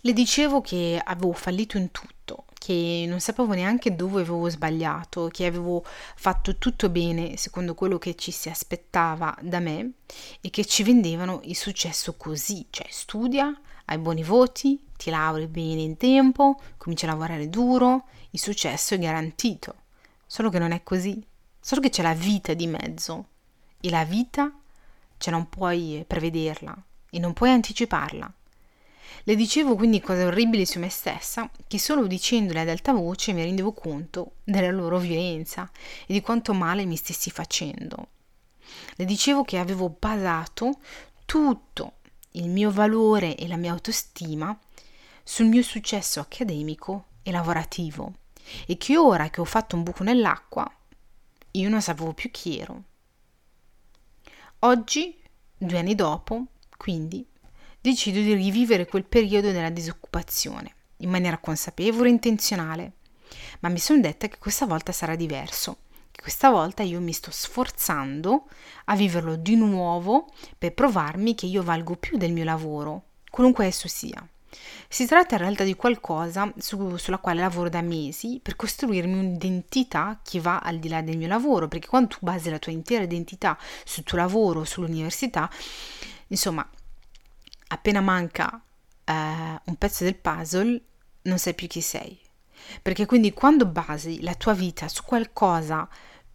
Le 0.00 0.12
dicevo 0.12 0.60
che 0.60 1.00
avevo 1.02 1.32
fallito 1.32 1.76
in 1.76 1.90
tutto, 1.90 2.44
che 2.54 3.04
non 3.06 3.20
sapevo 3.20 3.52
neanche 3.52 3.94
dove 3.94 4.22
avevo 4.22 4.48
sbagliato, 4.48 5.28
che 5.28 5.46
avevo 5.46 5.84
fatto 5.84 6.56
tutto 6.56 6.88
bene 6.88 7.36
secondo 7.36 7.74
quello 7.74 7.98
che 7.98 8.14
ci 8.14 8.30
si 8.30 8.48
aspettava 8.48 9.36
da 9.42 9.60
me 9.60 9.92
e 10.40 10.48
che 10.50 10.64
ci 10.64 10.82
vendevano 10.82 11.40
il 11.44 11.56
successo 11.56 12.14
così, 12.16 12.66
cioè 12.70 12.86
studia, 12.88 13.52
hai 13.86 13.98
buoni 13.98 14.22
voti, 14.22 14.80
ti 14.96 15.10
lauri 15.10 15.46
bene 15.46 15.82
in 15.82 15.96
tempo, 15.96 16.60
cominci 16.76 17.04
a 17.04 17.08
lavorare 17.08 17.50
duro, 17.50 18.06
il 18.30 18.40
successo 18.40 18.94
è 18.94 18.98
garantito. 18.98 19.74
Solo 20.26 20.50
che 20.50 20.58
non 20.58 20.72
è 20.72 20.82
così, 20.82 21.24
solo 21.60 21.80
che 21.80 21.90
c'è 21.90 22.02
la 22.02 22.14
vita 22.14 22.52
di 22.52 22.66
mezzo 22.66 23.28
e 23.80 23.90
la 23.90 24.04
vita 24.04 24.52
cioè 25.18 25.32
non 25.32 25.48
puoi 25.48 26.04
prevederla 26.06 26.76
e 27.10 27.18
non 27.18 27.32
puoi 27.32 27.50
anticiparla. 27.50 28.32
Le 29.22 29.34
dicevo 29.34 29.74
quindi 29.74 30.00
cose 30.00 30.24
orribili 30.24 30.66
su 30.66 30.78
me 30.78 30.88
stessa 30.88 31.50
che 31.66 31.78
solo 31.78 32.06
dicendole 32.06 32.60
ad 32.60 32.68
alta 32.68 32.92
voce 32.92 33.32
mi 33.32 33.42
rendevo 33.42 33.72
conto 33.72 34.32
della 34.44 34.70
loro 34.70 34.98
violenza 34.98 35.70
e 36.06 36.12
di 36.12 36.20
quanto 36.20 36.52
male 36.52 36.84
mi 36.84 36.96
stessi 36.96 37.30
facendo. 37.30 38.08
Le 38.96 39.04
dicevo 39.04 39.42
che 39.42 39.58
avevo 39.58 39.94
basato 39.98 40.78
tutto 41.24 41.94
il 42.32 42.48
mio 42.48 42.70
valore 42.70 43.36
e 43.36 43.48
la 43.48 43.56
mia 43.56 43.72
autostima 43.72 44.56
sul 45.22 45.46
mio 45.46 45.62
successo 45.62 46.20
accademico 46.20 47.06
e 47.22 47.30
lavorativo 47.32 48.12
e 48.66 48.76
che 48.76 48.96
ora 48.96 49.30
che 49.30 49.40
ho 49.40 49.44
fatto 49.44 49.76
un 49.76 49.82
buco 49.82 50.02
nell'acqua, 50.02 50.70
io 51.52 51.68
non 51.68 51.80
sapevo 51.80 52.12
più 52.12 52.30
chi 52.30 52.58
ero. 52.58 52.82
Oggi, 54.60 55.16
due 55.56 55.78
anni 55.78 55.94
dopo, 55.94 56.46
quindi, 56.76 57.26
decido 57.80 58.20
di 58.20 58.34
rivivere 58.34 58.86
quel 58.86 59.04
periodo 59.04 59.52
della 59.52 59.70
disoccupazione, 59.70 60.74
in 60.98 61.10
maniera 61.10 61.38
consapevole 61.38 62.08
e 62.08 62.12
intenzionale, 62.12 62.92
ma 63.60 63.68
mi 63.68 63.78
sono 63.78 64.00
detta 64.00 64.28
che 64.28 64.38
questa 64.38 64.66
volta 64.66 64.92
sarà 64.92 65.14
diverso, 65.14 65.78
che 66.10 66.20
questa 66.20 66.50
volta 66.50 66.82
io 66.82 67.00
mi 67.00 67.12
sto 67.12 67.30
sforzando 67.30 68.48
a 68.86 68.96
viverlo 68.96 69.36
di 69.36 69.56
nuovo 69.56 70.32
per 70.58 70.74
provarmi 70.74 71.34
che 71.34 71.46
io 71.46 71.62
valgo 71.62 71.96
più 71.96 72.16
del 72.16 72.32
mio 72.32 72.44
lavoro, 72.44 73.04
qualunque 73.30 73.66
esso 73.66 73.88
sia. 73.88 74.26
Si 74.88 75.06
tratta 75.06 75.34
in 75.34 75.40
realtà 75.40 75.64
di 75.64 75.74
qualcosa 75.74 76.52
su, 76.58 76.96
sulla 76.96 77.18
quale 77.18 77.40
lavoro 77.40 77.68
da 77.68 77.82
mesi 77.82 78.40
per 78.42 78.56
costruirmi 78.56 79.18
un'identità 79.18 80.20
che 80.22 80.40
va 80.40 80.58
al 80.58 80.78
di 80.78 80.88
là 80.88 81.02
del 81.02 81.16
mio 81.16 81.28
lavoro, 81.28 81.68
perché 81.68 81.88
quando 81.88 82.08
tu 82.08 82.18
basi 82.20 82.50
la 82.50 82.58
tua 82.58 82.72
intera 82.72 83.04
identità 83.04 83.58
sul 83.84 84.04
tuo 84.04 84.18
lavoro, 84.18 84.64
sull'università, 84.64 85.50
insomma, 86.28 86.68
appena 87.68 88.00
manca 88.00 88.60
eh, 89.04 89.12
un 89.12 89.76
pezzo 89.76 90.04
del 90.04 90.16
puzzle, 90.16 90.80
non 91.22 91.38
sai 91.38 91.54
più 91.54 91.66
chi 91.66 91.80
sei. 91.80 92.18
Perché 92.82 93.06
quindi 93.06 93.32
quando 93.32 93.66
basi 93.66 94.22
la 94.22 94.34
tua 94.34 94.54
vita 94.54 94.88
su 94.88 95.02
qualcosa 95.04 95.88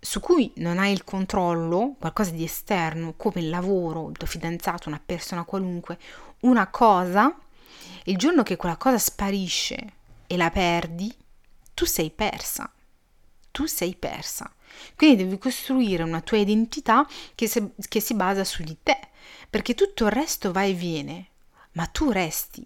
su 0.04 0.20
cui 0.20 0.52
non 0.56 0.80
hai 0.80 0.92
il 0.92 1.04
controllo, 1.04 1.96
qualcosa 2.00 2.32
di 2.32 2.44
esterno, 2.44 3.14
come 3.16 3.42
il 3.42 3.50
lavoro, 3.50 4.10
il 4.10 4.18
tuo 4.18 4.28
fidanzato, 4.28 4.90
una 4.90 5.02
persona 5.04 5.44
qualunque, 5.44 6.00
una 6.42 6.68
cosa, 6.68 7.36
il 8.06 8.18
giorno 8.18 8.44
che 8.44 8.56
quella 8.56 8.78
cosa 8.78 8.98
sparisce 8.98 9.94
e 10.28 10.38
la 10.38 10.50
perdi, 10.50 11.14
tu 11.74 11.86
sei 11.86 12.10
persa. 12.12 12.72
Tu 13.52 13.66
sei 13.66 13.96
persa. 13.96 14.52
Quindi 14.96 15.24
devi 15.24 15.38
costruire 15.38 16.04
una 16.04 16.22
tua 16.22 16.38
identità 16.38 17.06
che, 17.36 17.48
se, 17.48 17.72
che 17.88 18.00
si 18.00 18.14
basa 18.14 18.44
su 18.44 18.64
di 18.64 18.78
te, 18.82 18.98
perché 19.50 19.76
tutto 19.76 20.06
il 20.06 20.12
resto 20.12 20.52
va 20.52 20.64
e 20.64 20.74
viene, 20.74 21.28
ma 21.74 21.86
tu 21.86 22.12
resti. 22.12 22.66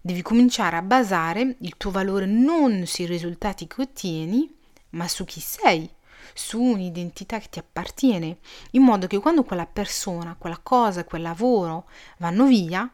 Devi 0.00 0.22
cominciare 0.22 0.76
a 0.76 0.82
basare 0.82 1.56
il 1.58 1.76
tuo 1.76 1.90
valore 1.90 2.26
non 2.26 2.84
sui 2.86 3.06
risultati 3.06 3.66
che 3.66 3.82
ottieni, 3.82 4.54
ma 4.90 5.08
su 5.08 5.24
chi 5.24 5.40
sei, 5.40 5.90
su 6.32 6.60
un'identità 6.60 7.38
che 7.38 7.48
ti 7.50 7.58
appartiene, 7.58 8.38
in 8.72 8.82
modo 8.82 9.06
che 9.06 9.18
quando 9.18 9.42
quella 9.42 9.66
persona, 9.66 10.36
quella 10.38 10.60
cosa, 10.62 11.04
quel 11.04 11.22
lavoro 11.22 11.88
vanno 12.18 12.46
via, 12.46 12.88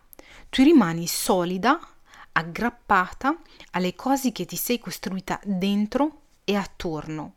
tu 0.48 0.62
rimani 0.62 1.06
solida, 1.06 1.78
aggrappata 2.32 3.36
alle 3.72 3.94
cose 3.94 4.32
che 4.32 4.44
ti 4.44 4.56
sei 4.56 4.78
costruita 4.78 5.40
dentro 5.44 6.20
e 6.44 6.56
attorno. 6.56 7.34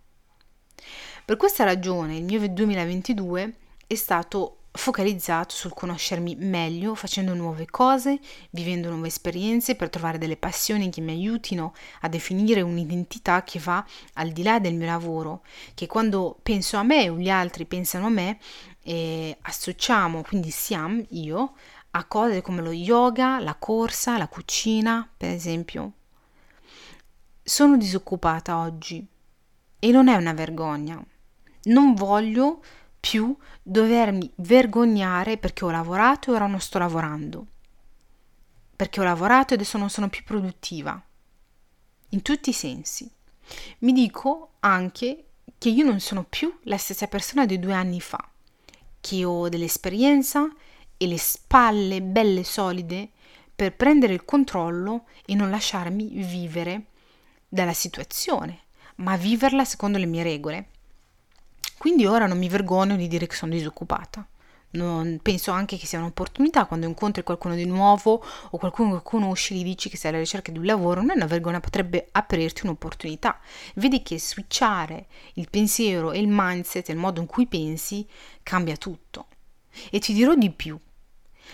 Per 1.26 1.38
questa 1.38 1.64
ragione 1.64 2.18
il 2.18 2.24
mio 2.24 2.48
2022 2.48 3.56
è 3.88 3.96
stato 3.96 4.58
focalizzato 4.76 5.56
sul 5.56 5.74
conoscermi 5.74 6.36
meglio, 6.36 6.96
facendo 6.96 7.34
nuove 7.34 7.66
cose, 7.66 8.20
vivendo 8.52 8.90
nuove 8.90 9.08
esperienze 9.08 9.76
per 9.76 9.90
trovare 9.90 10.18
delle 10.18 10.38
passioni 10.38 10.90
che 10.90 11.02
mi 11.02 11.12
aiutino 11.12 11.74
a 12.02 12.10
definire 12.10 12.62
un'identità 12.62 13.44
che 13.44 13.60
va 13.60 13.84
al 14.14 14.32
di 14.32 14.44
là 14.44 14.60
del 14.60 14.76
mio 14.76 14.86
lavoro, 14.86 15.44
che 15.74 15.88
quando 15.88 16.38
penso 16.44 16.78
a 16.78 16.84
me 16.84 17.10
o 17.10 17.18
gli 17.18 17.30
altri 17.30 17.66
pensano 17.66 18.08
a 18.08 18.10
me, 18.10 18.38
eh, 18.84 19.36
associamo, 19.42 20.22
quindi 20.22 20.52
siamo 20.52 21.04
io, 21.10 21.54
a 21.98 22.04
cose 22.04 22.42
come 22.42 22.62
lo 22.62 22.72
yoga, 22.72 23.40
la 23.40 23.56
corsa, 23.56 24.18
la 24.18 24.28
cucina, 24.28 25.10
per 25.16 25.30
esempio. 25.30 25.94
Sono 27.42 27.78
disoccupata 27.78 28.58
oggi 28.58 29.06
e 29.80 29.92
non 29.92 30.10
è 30.10 30.16
una 30.16 30.34
vergogna. 30.34 31.02
Non 31.64 31.94
voglio 31.94 32.62
più 33.00 33.36
dovermi 33.64 34.30
vergognare 34.36 35.38
perché 35.38 35.64
ho 35.64 35.72
lavorato 35.72 36.32
e 36.32 36.36
ora 36.36 36.48
non 36.48 36.60
sto 36.60 36.80
lavorando. 36.80 37.48
Perché 38.76 39.00
ho 39.00 39.04
lavorato 39.04 39.54
e 39.54 39.56
adesso 39.56 39.78
non 39.78 39.90
sono 39.90 40.10
più 40.10 40.24
produttiva. 40.26 41.02
In 42.10 42.22
tutti 42.22 42.50
i 42.50 42.54
sensi. 42.54 43.10
Mi 43.80 43.94
dico 43.94 44.56
anche 44.60 45.28
che 45.58 45.70
io 45.70 45.86
non 45.86 46.02
sono 46.02 46.26
più 46.26 46.54
la 46.64 46.78
stessa 46.78 47.08
persona 47.08 47.46
di 47.46 47.58
due 47.58 47.74
anni 47.74 48.02
fa, 48.02 48.28
che 49.00 49.24
ho 49.24 49.48
dell'esperienza 49.48 50.50
e 50.98 51.08
le 51.08 51.18
spalle 51.18 52.02
belle 52.02 52.44
solide 52.44 53.10
per 53.56 53.76
prendere 53.76 54.14
il 54.14 54.26
controllo 54.26 55.06
e 55.26 55.34
non 55.34 55.50
lasciarmi 55.50 56.10
vivere 56.10 56.86
dalla 57.48 57.74
situazione, 57.74 58.64
ma 58.96 59.16
viverla 59.16 59.64
secondo 59.64 59.98
le 59.98 60.06
mie 60.06 60.24
regole. 60.24 60.68
Quindi 61.78 62.06
ora 62.06 62.28
non 62.28 62.38
mi 62.38 62.50
vergogno 62.50 62.96
di 62.96 63.08
dire 63.08 63.28
che 63.28 63.36
sono 63.36 63.54
disoccupata. 63.54 64.28
Non, 64.72 65.20
penso 65.22 65.52
anche 65.52 65.78
che 65.78 65.86
sia 65.86 66.00
un'opportunità 66.00 66.66
quando 66.66 66.86
incontri 66.86 67.24
qualcuno 67.24 67.56
di 67.56 67.66
nuovo 67.66 68.22
o 68.50 68.58
qualcuno 68.58 68.96
che 68.98 69.04
conosci, 69.04 69.56
gli 69.56 69.64
dici 69.64 69.88
che 69.88 69.96
sei 69.96 70.12
alla 70.12 70.20
ricerca 70.20 70.52
di 70.52 70.58
un 70.58 70.66
lavoro, 70.66 71.00
non 71.00 71.12
è 71.12 71.16
una 71.16 71.28
vergogna, 71.28 71.62
potrebbe 71.62 72.10
aprirti 72.12 72.66
un'opportunità. 72.66 73.40
Vedi 73.76 74.04
che 74.04 74.20
switchare 74.20 75.08
il 75.36 75.50
pensiero 75.50 76.12
e 76.12 76.20
il 76.20 76.28
mindset, 76.30 76.90
il 76.90 76.98
modo 76.98 77.22
in 77.22 77.28
cui 77.28 77.48
pensi, 77.48 78.06
cambia 78.44 78.76
tutto. 78.76 79.28
E 79.90 80.00
ti 80.00 80.14
dirò 80.14 80.36
di 80.36 80.52
più, 80.52 80.80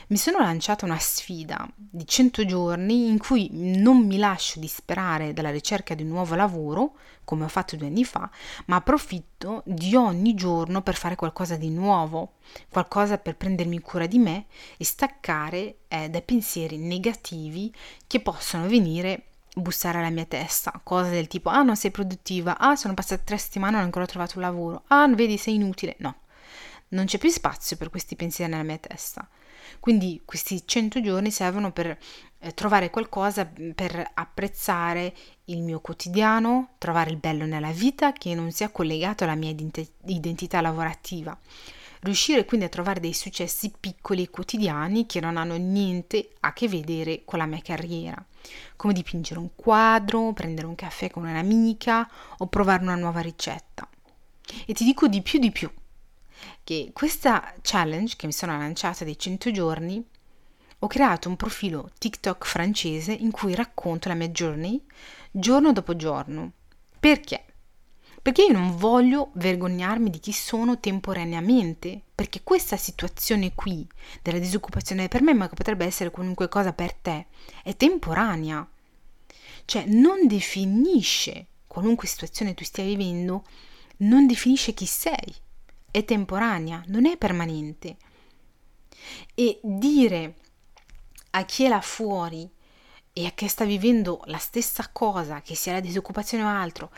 mi 0.07 0.17
sono 0.17 0.39
lanciata 0.39 0.85
una 0.85 0.97
sfida 0.97 1.67
di 1.75 2.05
100 2.05 2.45
giorni 2.45 3.07
in 3.07 3.17
cui 3.17 3.49
non 3.51 4.05
mi 4.05 4.17
lascio 4.17 4.59
disperare 4.59 5.33
dalla 5.33 5.51
ricerca 5.51 5.93
di 5.93 6.03
un 6.03 6.09
nuovo 6.09 6.35
lavoro, 6.35 6.93
come 7.23 7.43
ho 7.43 7.47
fatto 7.47 7.75
due 7.75 7.87
anni 7.87 8.03
fa, 8.03 8.29
ma 8.65 8.77
approfitto 8.77 9.63
di 9.65 9.95
ogni 9.95 10.33
giorno 10.33 10.81
per 10.81 10.95
fare 10.95 11.15
qualcosa 11.15 11.55
di 11.55 11.69
nuovo, 11.69 12.33
qualcosa 12.69 13.17
per 13.17 13.35
prendermi 13.35 13.79
cura 13.79 14.07
di 14.07 14.17
me 14.17 14.45
e 14.77 14.85
staccare 14.85 15.77
eh, 15.87 16.09
dai 16.09 16.21
pensieri 16.21 16.77
negativi 16.77 17.73
che 18.07 18.19
possono 18.21 18.67
venire 18.67 19.25
bussare 19.53 19.97
alla 19.99 20.09
mia 20.09 20.25
testa, 20.25 20.79
cose 20.83 21.09
del 21.09 21.27
tipo 21.27 21.49
ah 21.49 21.61
non 21.61 21.75
sei 21.75 21.91
produttiva, 21.91 22.57
ah 22.57 22.75
sono 22.75 22.93
passate 22.93 23.23
tre 23.25 23.37
settimane 23.37 23.71
e 23.71 23.75
non 23.75 23.81
ho 23.83 23.85
ancora 23.85 24.05
trovato 24.05 24.33
un 24.35 24.43
lavoro, 24.43 24.83
ah 24.87 25.07
vedi 25.09 25.37
sei 25.37 25.55
inutile, 25.55 25.95
no, 25.99 26.15
non 26.91 27.05
c'è 27.05 27.17
più 27.17 27.29
spazio 27.29 27.77
per 27.77 27.89
questi 27.89 28.15
pensieri 28.15 28.51
nella 28.51 28.63
mia 28.63 28.77
testa. 28.77 29.27
Quindi 29.79 30.21
questi 30.25 30.65
100 30.65 31.01
giorni 31.01 31.31
servono 31.31 31.71
per 31.71 31.97
eh, 32.39 32.53
trovare 32.53 32.89
qualcosa 32.89 33.49
mm, 33.59 33.71
per 33.71 34.11
apprezzare 34.13 35.13
il 35.45 35.61
mio 35.61 35.79
quotidiano, 35.79 36.71
trovare 36.77 37.11
il 37.11 37.17
bello 37.17 37.45
nella 37.45 37.71
vita 37.71 38.11
che 38.13 38.33
non 38.35 38.51
sia 38.51 38.69
collegato 38.69 39.23
alla 39.23 39.35
mia 39.35 39.53
identità 40.05 40.61
lavorativa. 40.61 41.37
Riuscire 42.01 42.45
quindi 42.45 42.65
a 42.65 42.69
trovare 42.69 42.99
dei 42.99 43.13
successi 43.13 43.71
piccoli 43.79 44.23
e 44.23 44.29
quotidiani 44.31 45.05
che 45.05 45.19
non 45.19 45.37
hanno 45.37 45.55
niente 45.57 46.31
a 46.39 46.51
che 46.51 46.67
vedere 46.67 47.21
con 47.25 47.37
la 47.37 47.45
mia 47.45 47.61
carriera, 47.61 48.23
come 48.75 48.93
dipingere 48.93 49.39
un 49.39 49.51
quadro, 49.53 50.33
prendere 50.33 50.65
un 50.65 50.73
caffè 50.73 51.11
con 51.11 51.25
un'amica 51.27 52.09
o 52.39 52.47
provare 52.47 52.81
una 52.81 52.95
nuova 52.95 53.19
ricetta. 53.19 53.87
E 54.65 54.73
ti 54.73 54.83
dico 54.83 55.07
di 55.07 55.21
più 55.21 55.37
di 55.37 55.51
più 55.51 55.69
che 56.63 56.91
questa 56.93 57.53
challenge 57.61 58.15
che 58.15 58.25
mi 58.25 58.33
sono 58.33 58.57
lanciata 58.57 59.03
dei 59.03 59.17
100 59.17 59.51
giorni 59.51 60.05
ho 60.83 60.87
creato 60.87 61.29
un 61.29 61.35
profilo 61.35 61.91
TikTok 61.97 62.45
francese 62.45 63.11
in 63.11 63.29
cui 63.29 63.53
racconto 63.53 64.07
la 64.07 64.15
mia 64.15 64.29
journey 64.29 64.83
giorno 65.29 65.71
dopo 65.73 65.95
giorno. 65.95 66.53
Perché? 66.99 67.45
Perché 68.21 68.43
io 68.43 68.51
non 68.53 68.75
voglio 68.75 69.31
vergognarmi 69.33 70.09
di 70.09 70.19
chi 70.19 70.31
sono 70.31 70.79
temporaneamente, 70.79 72.01
perché 72.13 72.41
questa 72.43 72.77
situazione 72.77 73.53
qui 73.53 73.87
della 74.21 74.37
disoccupazione 74.37 75.07
per 75.07 75.21
me, 75.21 75.33
ma 75.33 75.49
che 75.49 75.55
potrebbe 75.55 75.85
essere 75.85 76.11
qualunque 76.11 76.47
cosa 76.47 76.73
per 76.73 76.93
te, 76.93 77.27
è 77.63 77.75
temporanea. 77.75 78.67
Cioè 79.65 79.85
non 79.85 80.27
definisce 80.27 81.47
qualunque 81.65 82.07
situazione 82.07 82.53
tu 82.53 82.63
stia 82.63 82.83
vivendo, 82.83 83.43
non 83.97 84.27
definisce 84.27 84.73
chi 84.73 84.85
sei 84.85 85.35
è 85.91 86.03
temporanea, 86.05 86.83
non 86.87 87.05
è 87.05 87.17
permanente. 87.17 87.97
E 89.35 89.59
dire 89.61 90.35
a 91.31 91.45
chi 91.45 91.65
è 91.65 91.67
là 91.67 91.81
fuori 91.81 92.49
e 93.13 93.25
a 93.25 93.31
chi 93.31 93.47
sta 93.47 93.65
vivendo 93.65 94.21
la 94.25 94.37
stessa 94.37 94.89
cosa, 94.91 95.41
che 95.41 95.55
sia 95.55 95.73
la 95.73 95.79
disoccupazione 95.79 96.43
o 96.43 96.47
altro, 96.47 96.91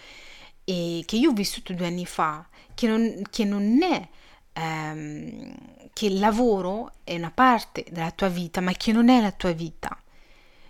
e 0.64 1.04
che 1.06 1.16
io 1.18 1.32
ho 1.32 1.34
vissuto 1.34 1.74
due 1.74 1.88
anni 1.88 2.06
fa, 2.06 2.48
che 2.74 2.88
non, 2.88 3.22
che 3.30 3.44
non 3.44 3.82
è 3.82 4.08
ehm, 4.54 5.56
che 5.94 6.06
il 6.06 6.20
lavoro 6.20 6.94
è 7.04 7.16
una 7.16 7.32
parte 7.32 7.86
della 7.90 8.12
tua 8.12 8.30
vita, 8.30 8.62
ma 8.62 8.72
che 8.74 8.92
non 8.92 9.10
è 9.10 9.22
la 9.22 9.32
tua 9.32 9.52
vita, 9.52 9.98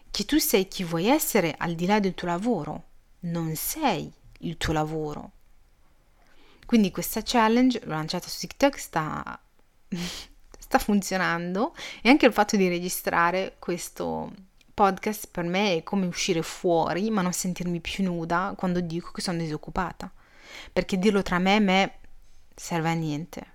che 0.09 0.25
tu 0.25 0.37
sei 0.37 0.67
chi 0.67 0.83
vuoi 0.83 1.07
essere 1.07 1.55
al 1.57 1.75
di 1.75 1.85
là 1.85 1.99
del 1.99 2.13
tuo 2.13 2.27
lavoro, 2.27 2.83
non 3.21 3.55
sei 3.55 4.11
il 4.39 4.57
tuo 4.57 4.73
lavoro. 4.73 5.31
Quindi 6.73 6.89
questa 6.89 7.21
challenge, 7.23 7.81
lanciata 7.83 8.27
su 8.27 8.39
TikTok, 8.39 8.79
sta, 8.79 9.39
sta 10.57 10.79
funzionando 10.79 11.75
e 12.01 12.09
anche 12.09 12.25
il 12.25 12.33
fatto 12.33 12.57
di 12.57 12.67
registrare 12.67 13.57
questo 13.59 14.33
podcast 14.73 15.27
per 15.29 15.43
me 15.43 15.75
è 15.75 15.83
come 15.83 16.07
uscire 16.07 16.41
fuori 16.41 17.11
ma 17.11 17.21
non 17.21 17.31
sentirmi 17.31 17.79
più 17.79 18.03
nuda 18.03 18.55
quando 18.57 18.79
dico 18.79 19.11
che 19.11 19.21
sono 19.21 19.37
disoccupata. 19.37 20.11
Perché 20.73 20.97
dirlo 20.97 21.21
tra 21.21 21.37
me 21.37 21.57
e 21.57 21.59
me 21.59 21.93
serve 22.55 22.89
a 22.89 22.93
niente. 22.93 23.45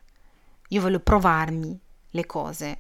Io 0.69 0.81
voglio 0.81 1.01
provarmi 1.01 1.77
le 2.11 2.25
cose 2.25 2.79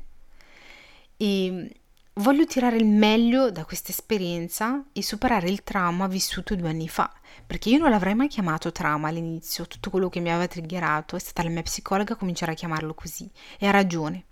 e 1.16 1.80
voglio 2.18 2.46
tirare 2.46 2.76
il 2.76 2.86
meglio 2.86 3.50
da 3.50 3.64
questa 3.64 3.90
esperienza 3.90 4.84
e 4.92 5.02
superare 5.02 5.48
il 5.48 5.62
trauma 5.62 6.08
vissuto 6.08 6.56
due 6.56 6.68
anni 6.68 6.88
fa 6.88 7.12
perché 7.46 7.68
io 7.68 7.78
non 7.78 7.90
l'avrei 7.90 8.14
mai 8.14 8.28
chiamato 8.28 8.72
trauma 8.72 9.08
all'inizio, 9.08 9.66
tutto 9.66 9.90
quello 9.90 10.08
che 10.08 10.20
mi 10.20 10.30
aveva 10.30 10.48
triggerato 10.48 11.16
è 11.16 11.18
stata 11.18 11.42
la 11.44 11.50
mia 11.50 11.62
psicologa 11.62 12.14
a 12.14 12.16
cominciare 12.16 12.52
a 12.52 12.54
chiamarlo 12.54 12.94
così 12.94 13.30
e 13.58 13.66
ha 13.66 13.70
ragione. 13.70 14.24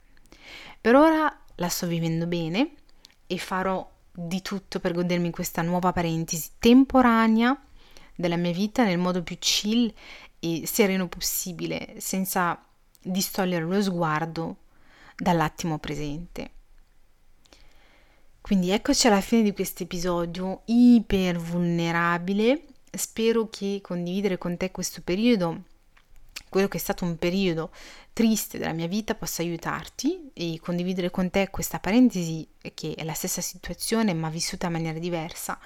Per 0.81 0.95
ora 0.95 1.35
la 1.57 1.69
sto 1.69 1.87
vivendo 1.87 2.27
bene 2.27 2.73
e 3.27 3.39
farò 3.39 3.89
di 4.13 4.43
tutto 4.43 4.81
per 4.81 4.93
godermi 4.93 5.31
questa 5.31 5.63
nuova 5.63 5.93
parentesi 5.93 6.51
temporanea 6.59 7.59
della 8.15 8.37
mia 8.37 8.53
vita 8.53 8.85
nel 8.85 8.99
modo 8.99 9.23
più 9.23 9.37
chill 9.39 9.93
e 10.41 10.63
sereno 10.67 11.09
possibile, 11.09 11.95
senza 11.99 12.61
distogliere 13.01 13.65
lo 13.65 13.81
sguardo 13.81 14.57
dall'attimo 15.17 15.79
presente. 15.79 16.51
Quindi 18.47 18.71
eccoci 18.71 19.09
alla 19.09 19.21
fine 19.21 19.43
di 19.43 19.53
questo 19.53 19.83
episodio 19.83 20.63
iper 20.67 21.37
vulnerabile 21.37 22.63
spero 22.93 23.49
che 23.49 23.81
condividere 23.83 24.39
con 24.39 24.57
te 24.57 24.71
questo 24.71 25.01
periodo, 25.03 25.63
quello 26.49 26.69
che 26.69 26.77
è 26.77 26.81
stato 26.81 27.05
un 27.05 27.17
periodo 27.17 27.73
triste 28.13 28.57
della 28.57 28.73
mia 28.73 28.87
vita, 28.87 29.17
possa 29.17 29.43
aiutarti 29.43 30.31
e 30.33 30.61
condividere 30.63 31.11
con 31.11 31.29
te 31.29 31.51
questa 31.51 31.81
parentesi 31.81 32.47
che 32.73 32.95
è 32.97 33.03
la 33.03 33.15
stessa 33.15 33.41
situazione 33.41 34.15
ma 34.15 34.29
vissuta 34.29 34.67
in 34.67 34.75
maniera 34.75 35.01
diversa, 35.01 35.59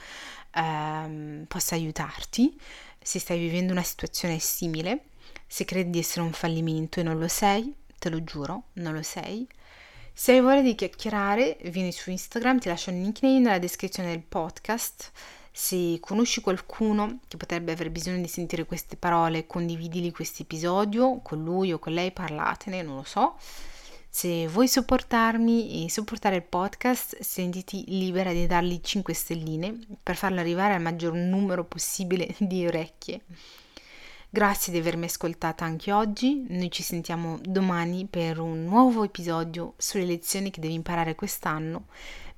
ehm, 0.54 1.44
possa 1.48 1.74
aiutarti 1.74 2.58
se 2.98 3.18
stai 3.18 3.38
vivendo 3.38 3.72
una 3.72 3.82
situazione 3.82 4.38
simile. 4.38 5.02
Se 5.46 5.66
credi 5.66 5.90
di 5.90 5.98
essere 5.98 6.22
un 6.22 6.32
fallimento 6.32 6.98
e 6.98 7.02
non 7.02 7.18
lo 7.18 7.28
sei, 7.28 7.74
te 7.98 8.08
lo 8.08 8.24
giuro, 8.24 8.68
non 8.76 8.94
lo 8.94 9.02
sei. 9.02 9.46
Se 10.20 10.32
hai 10.32 10.42
voglia 10.42 10.60
di 10.60 10.74
chiacchierare, 10.74 11.56
vieni 11.70 11.92
su 11.92 12.10
Instagram, 12.10 12.58
ti 12.58 12.68
lascio 12.68 12.90
il 12.90 12.96
nickname 12.96 13.38
nella 13.38 13.58
descrizione 13.58 14.10
del 14.10 14.20
podcast. 14.20 15.12
Se 15.50 15.96
conosci 15.98 16.42
qualcuno 16.42 17.20
che 17.26 17.38
potrebbe 17.38 17.72
aver 17.72 17.90
bisogno 17.90 18.20
di 18.20 18.28
sentire 18.28 18.66
queste 18.66 18.96
parole, 18.96 19.46
condividili 19.46 20.12
questo 20.12 20.42
episodio 20.42 21.20
con 21.22 21.42
lui 21.42 21.72
o 21.72 21.78
con 21.78 21.94
lei, 21.94 22.12
parlatene, 22.12 22.82
non 22.82 22.96
lo 22.96 23.02
so. 23.02 23.38
Se 24.10 24.46
vuoi 24.48 24.68
supportarmi 24.68 25.86
e 25.86 25.90
supportare 25.90 26.36
il 26.36 26.42
podcast, 26.42 27.18
sentiti 27.22 27.84
libera 27.86 28.30
di 28.30 28.46
dargli 28.46 28.78
5 28.78 29.14
stelline 29.14 29.78
per 30.02 30.16
farlo 30.16 30.40
arrivare 30.40 30.74
al 30.74 30.82
maggior 30.82 31.14
numero 31.14 31.64
possibile 31.64 32.34
di 32.36 32.66
orecchie. 32.66 33.22
Grazie 34.32 34.72
di 34.72 34.78
avermi 34.78 35.06
ascoltata 35.06 35.64
anche 35.64 35.90
oggi, 35.90 36.46
noi 36.50 36.70
ci 36.70 36.84
sentiamo 36.84 37.40
domani 37.42 38.06
per 38.06 38.38
un 38.38 38.62
nuovo 38.62 39.02
episodio 39.02 39.74
sulle 39.76 40.04
lezioni 40.04 40.52
che 40.52 40.60
devi 40.60 40.74
imparare 40.74 41.16
quest'anno 41.16 41.86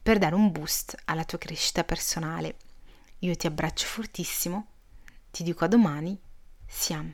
per 0.01 0.17
dare 0.17 0.35
un 0.35 0.51
boost 0.51 0.97
alla 1.05 1.27
tua 1.27 1.37
crescita 1.37 1.85
personale. 1.85 2.57
Io 3.19 3.37
ti 3.37 3.47
abbraccio 3.47 3.85
fortissimo, 3.85 4.69
ti 5.31 5.43
dico 5.43 5.67
a 5.67 5.69
domani, 5.69 6.19
siamo. 6.67 7.13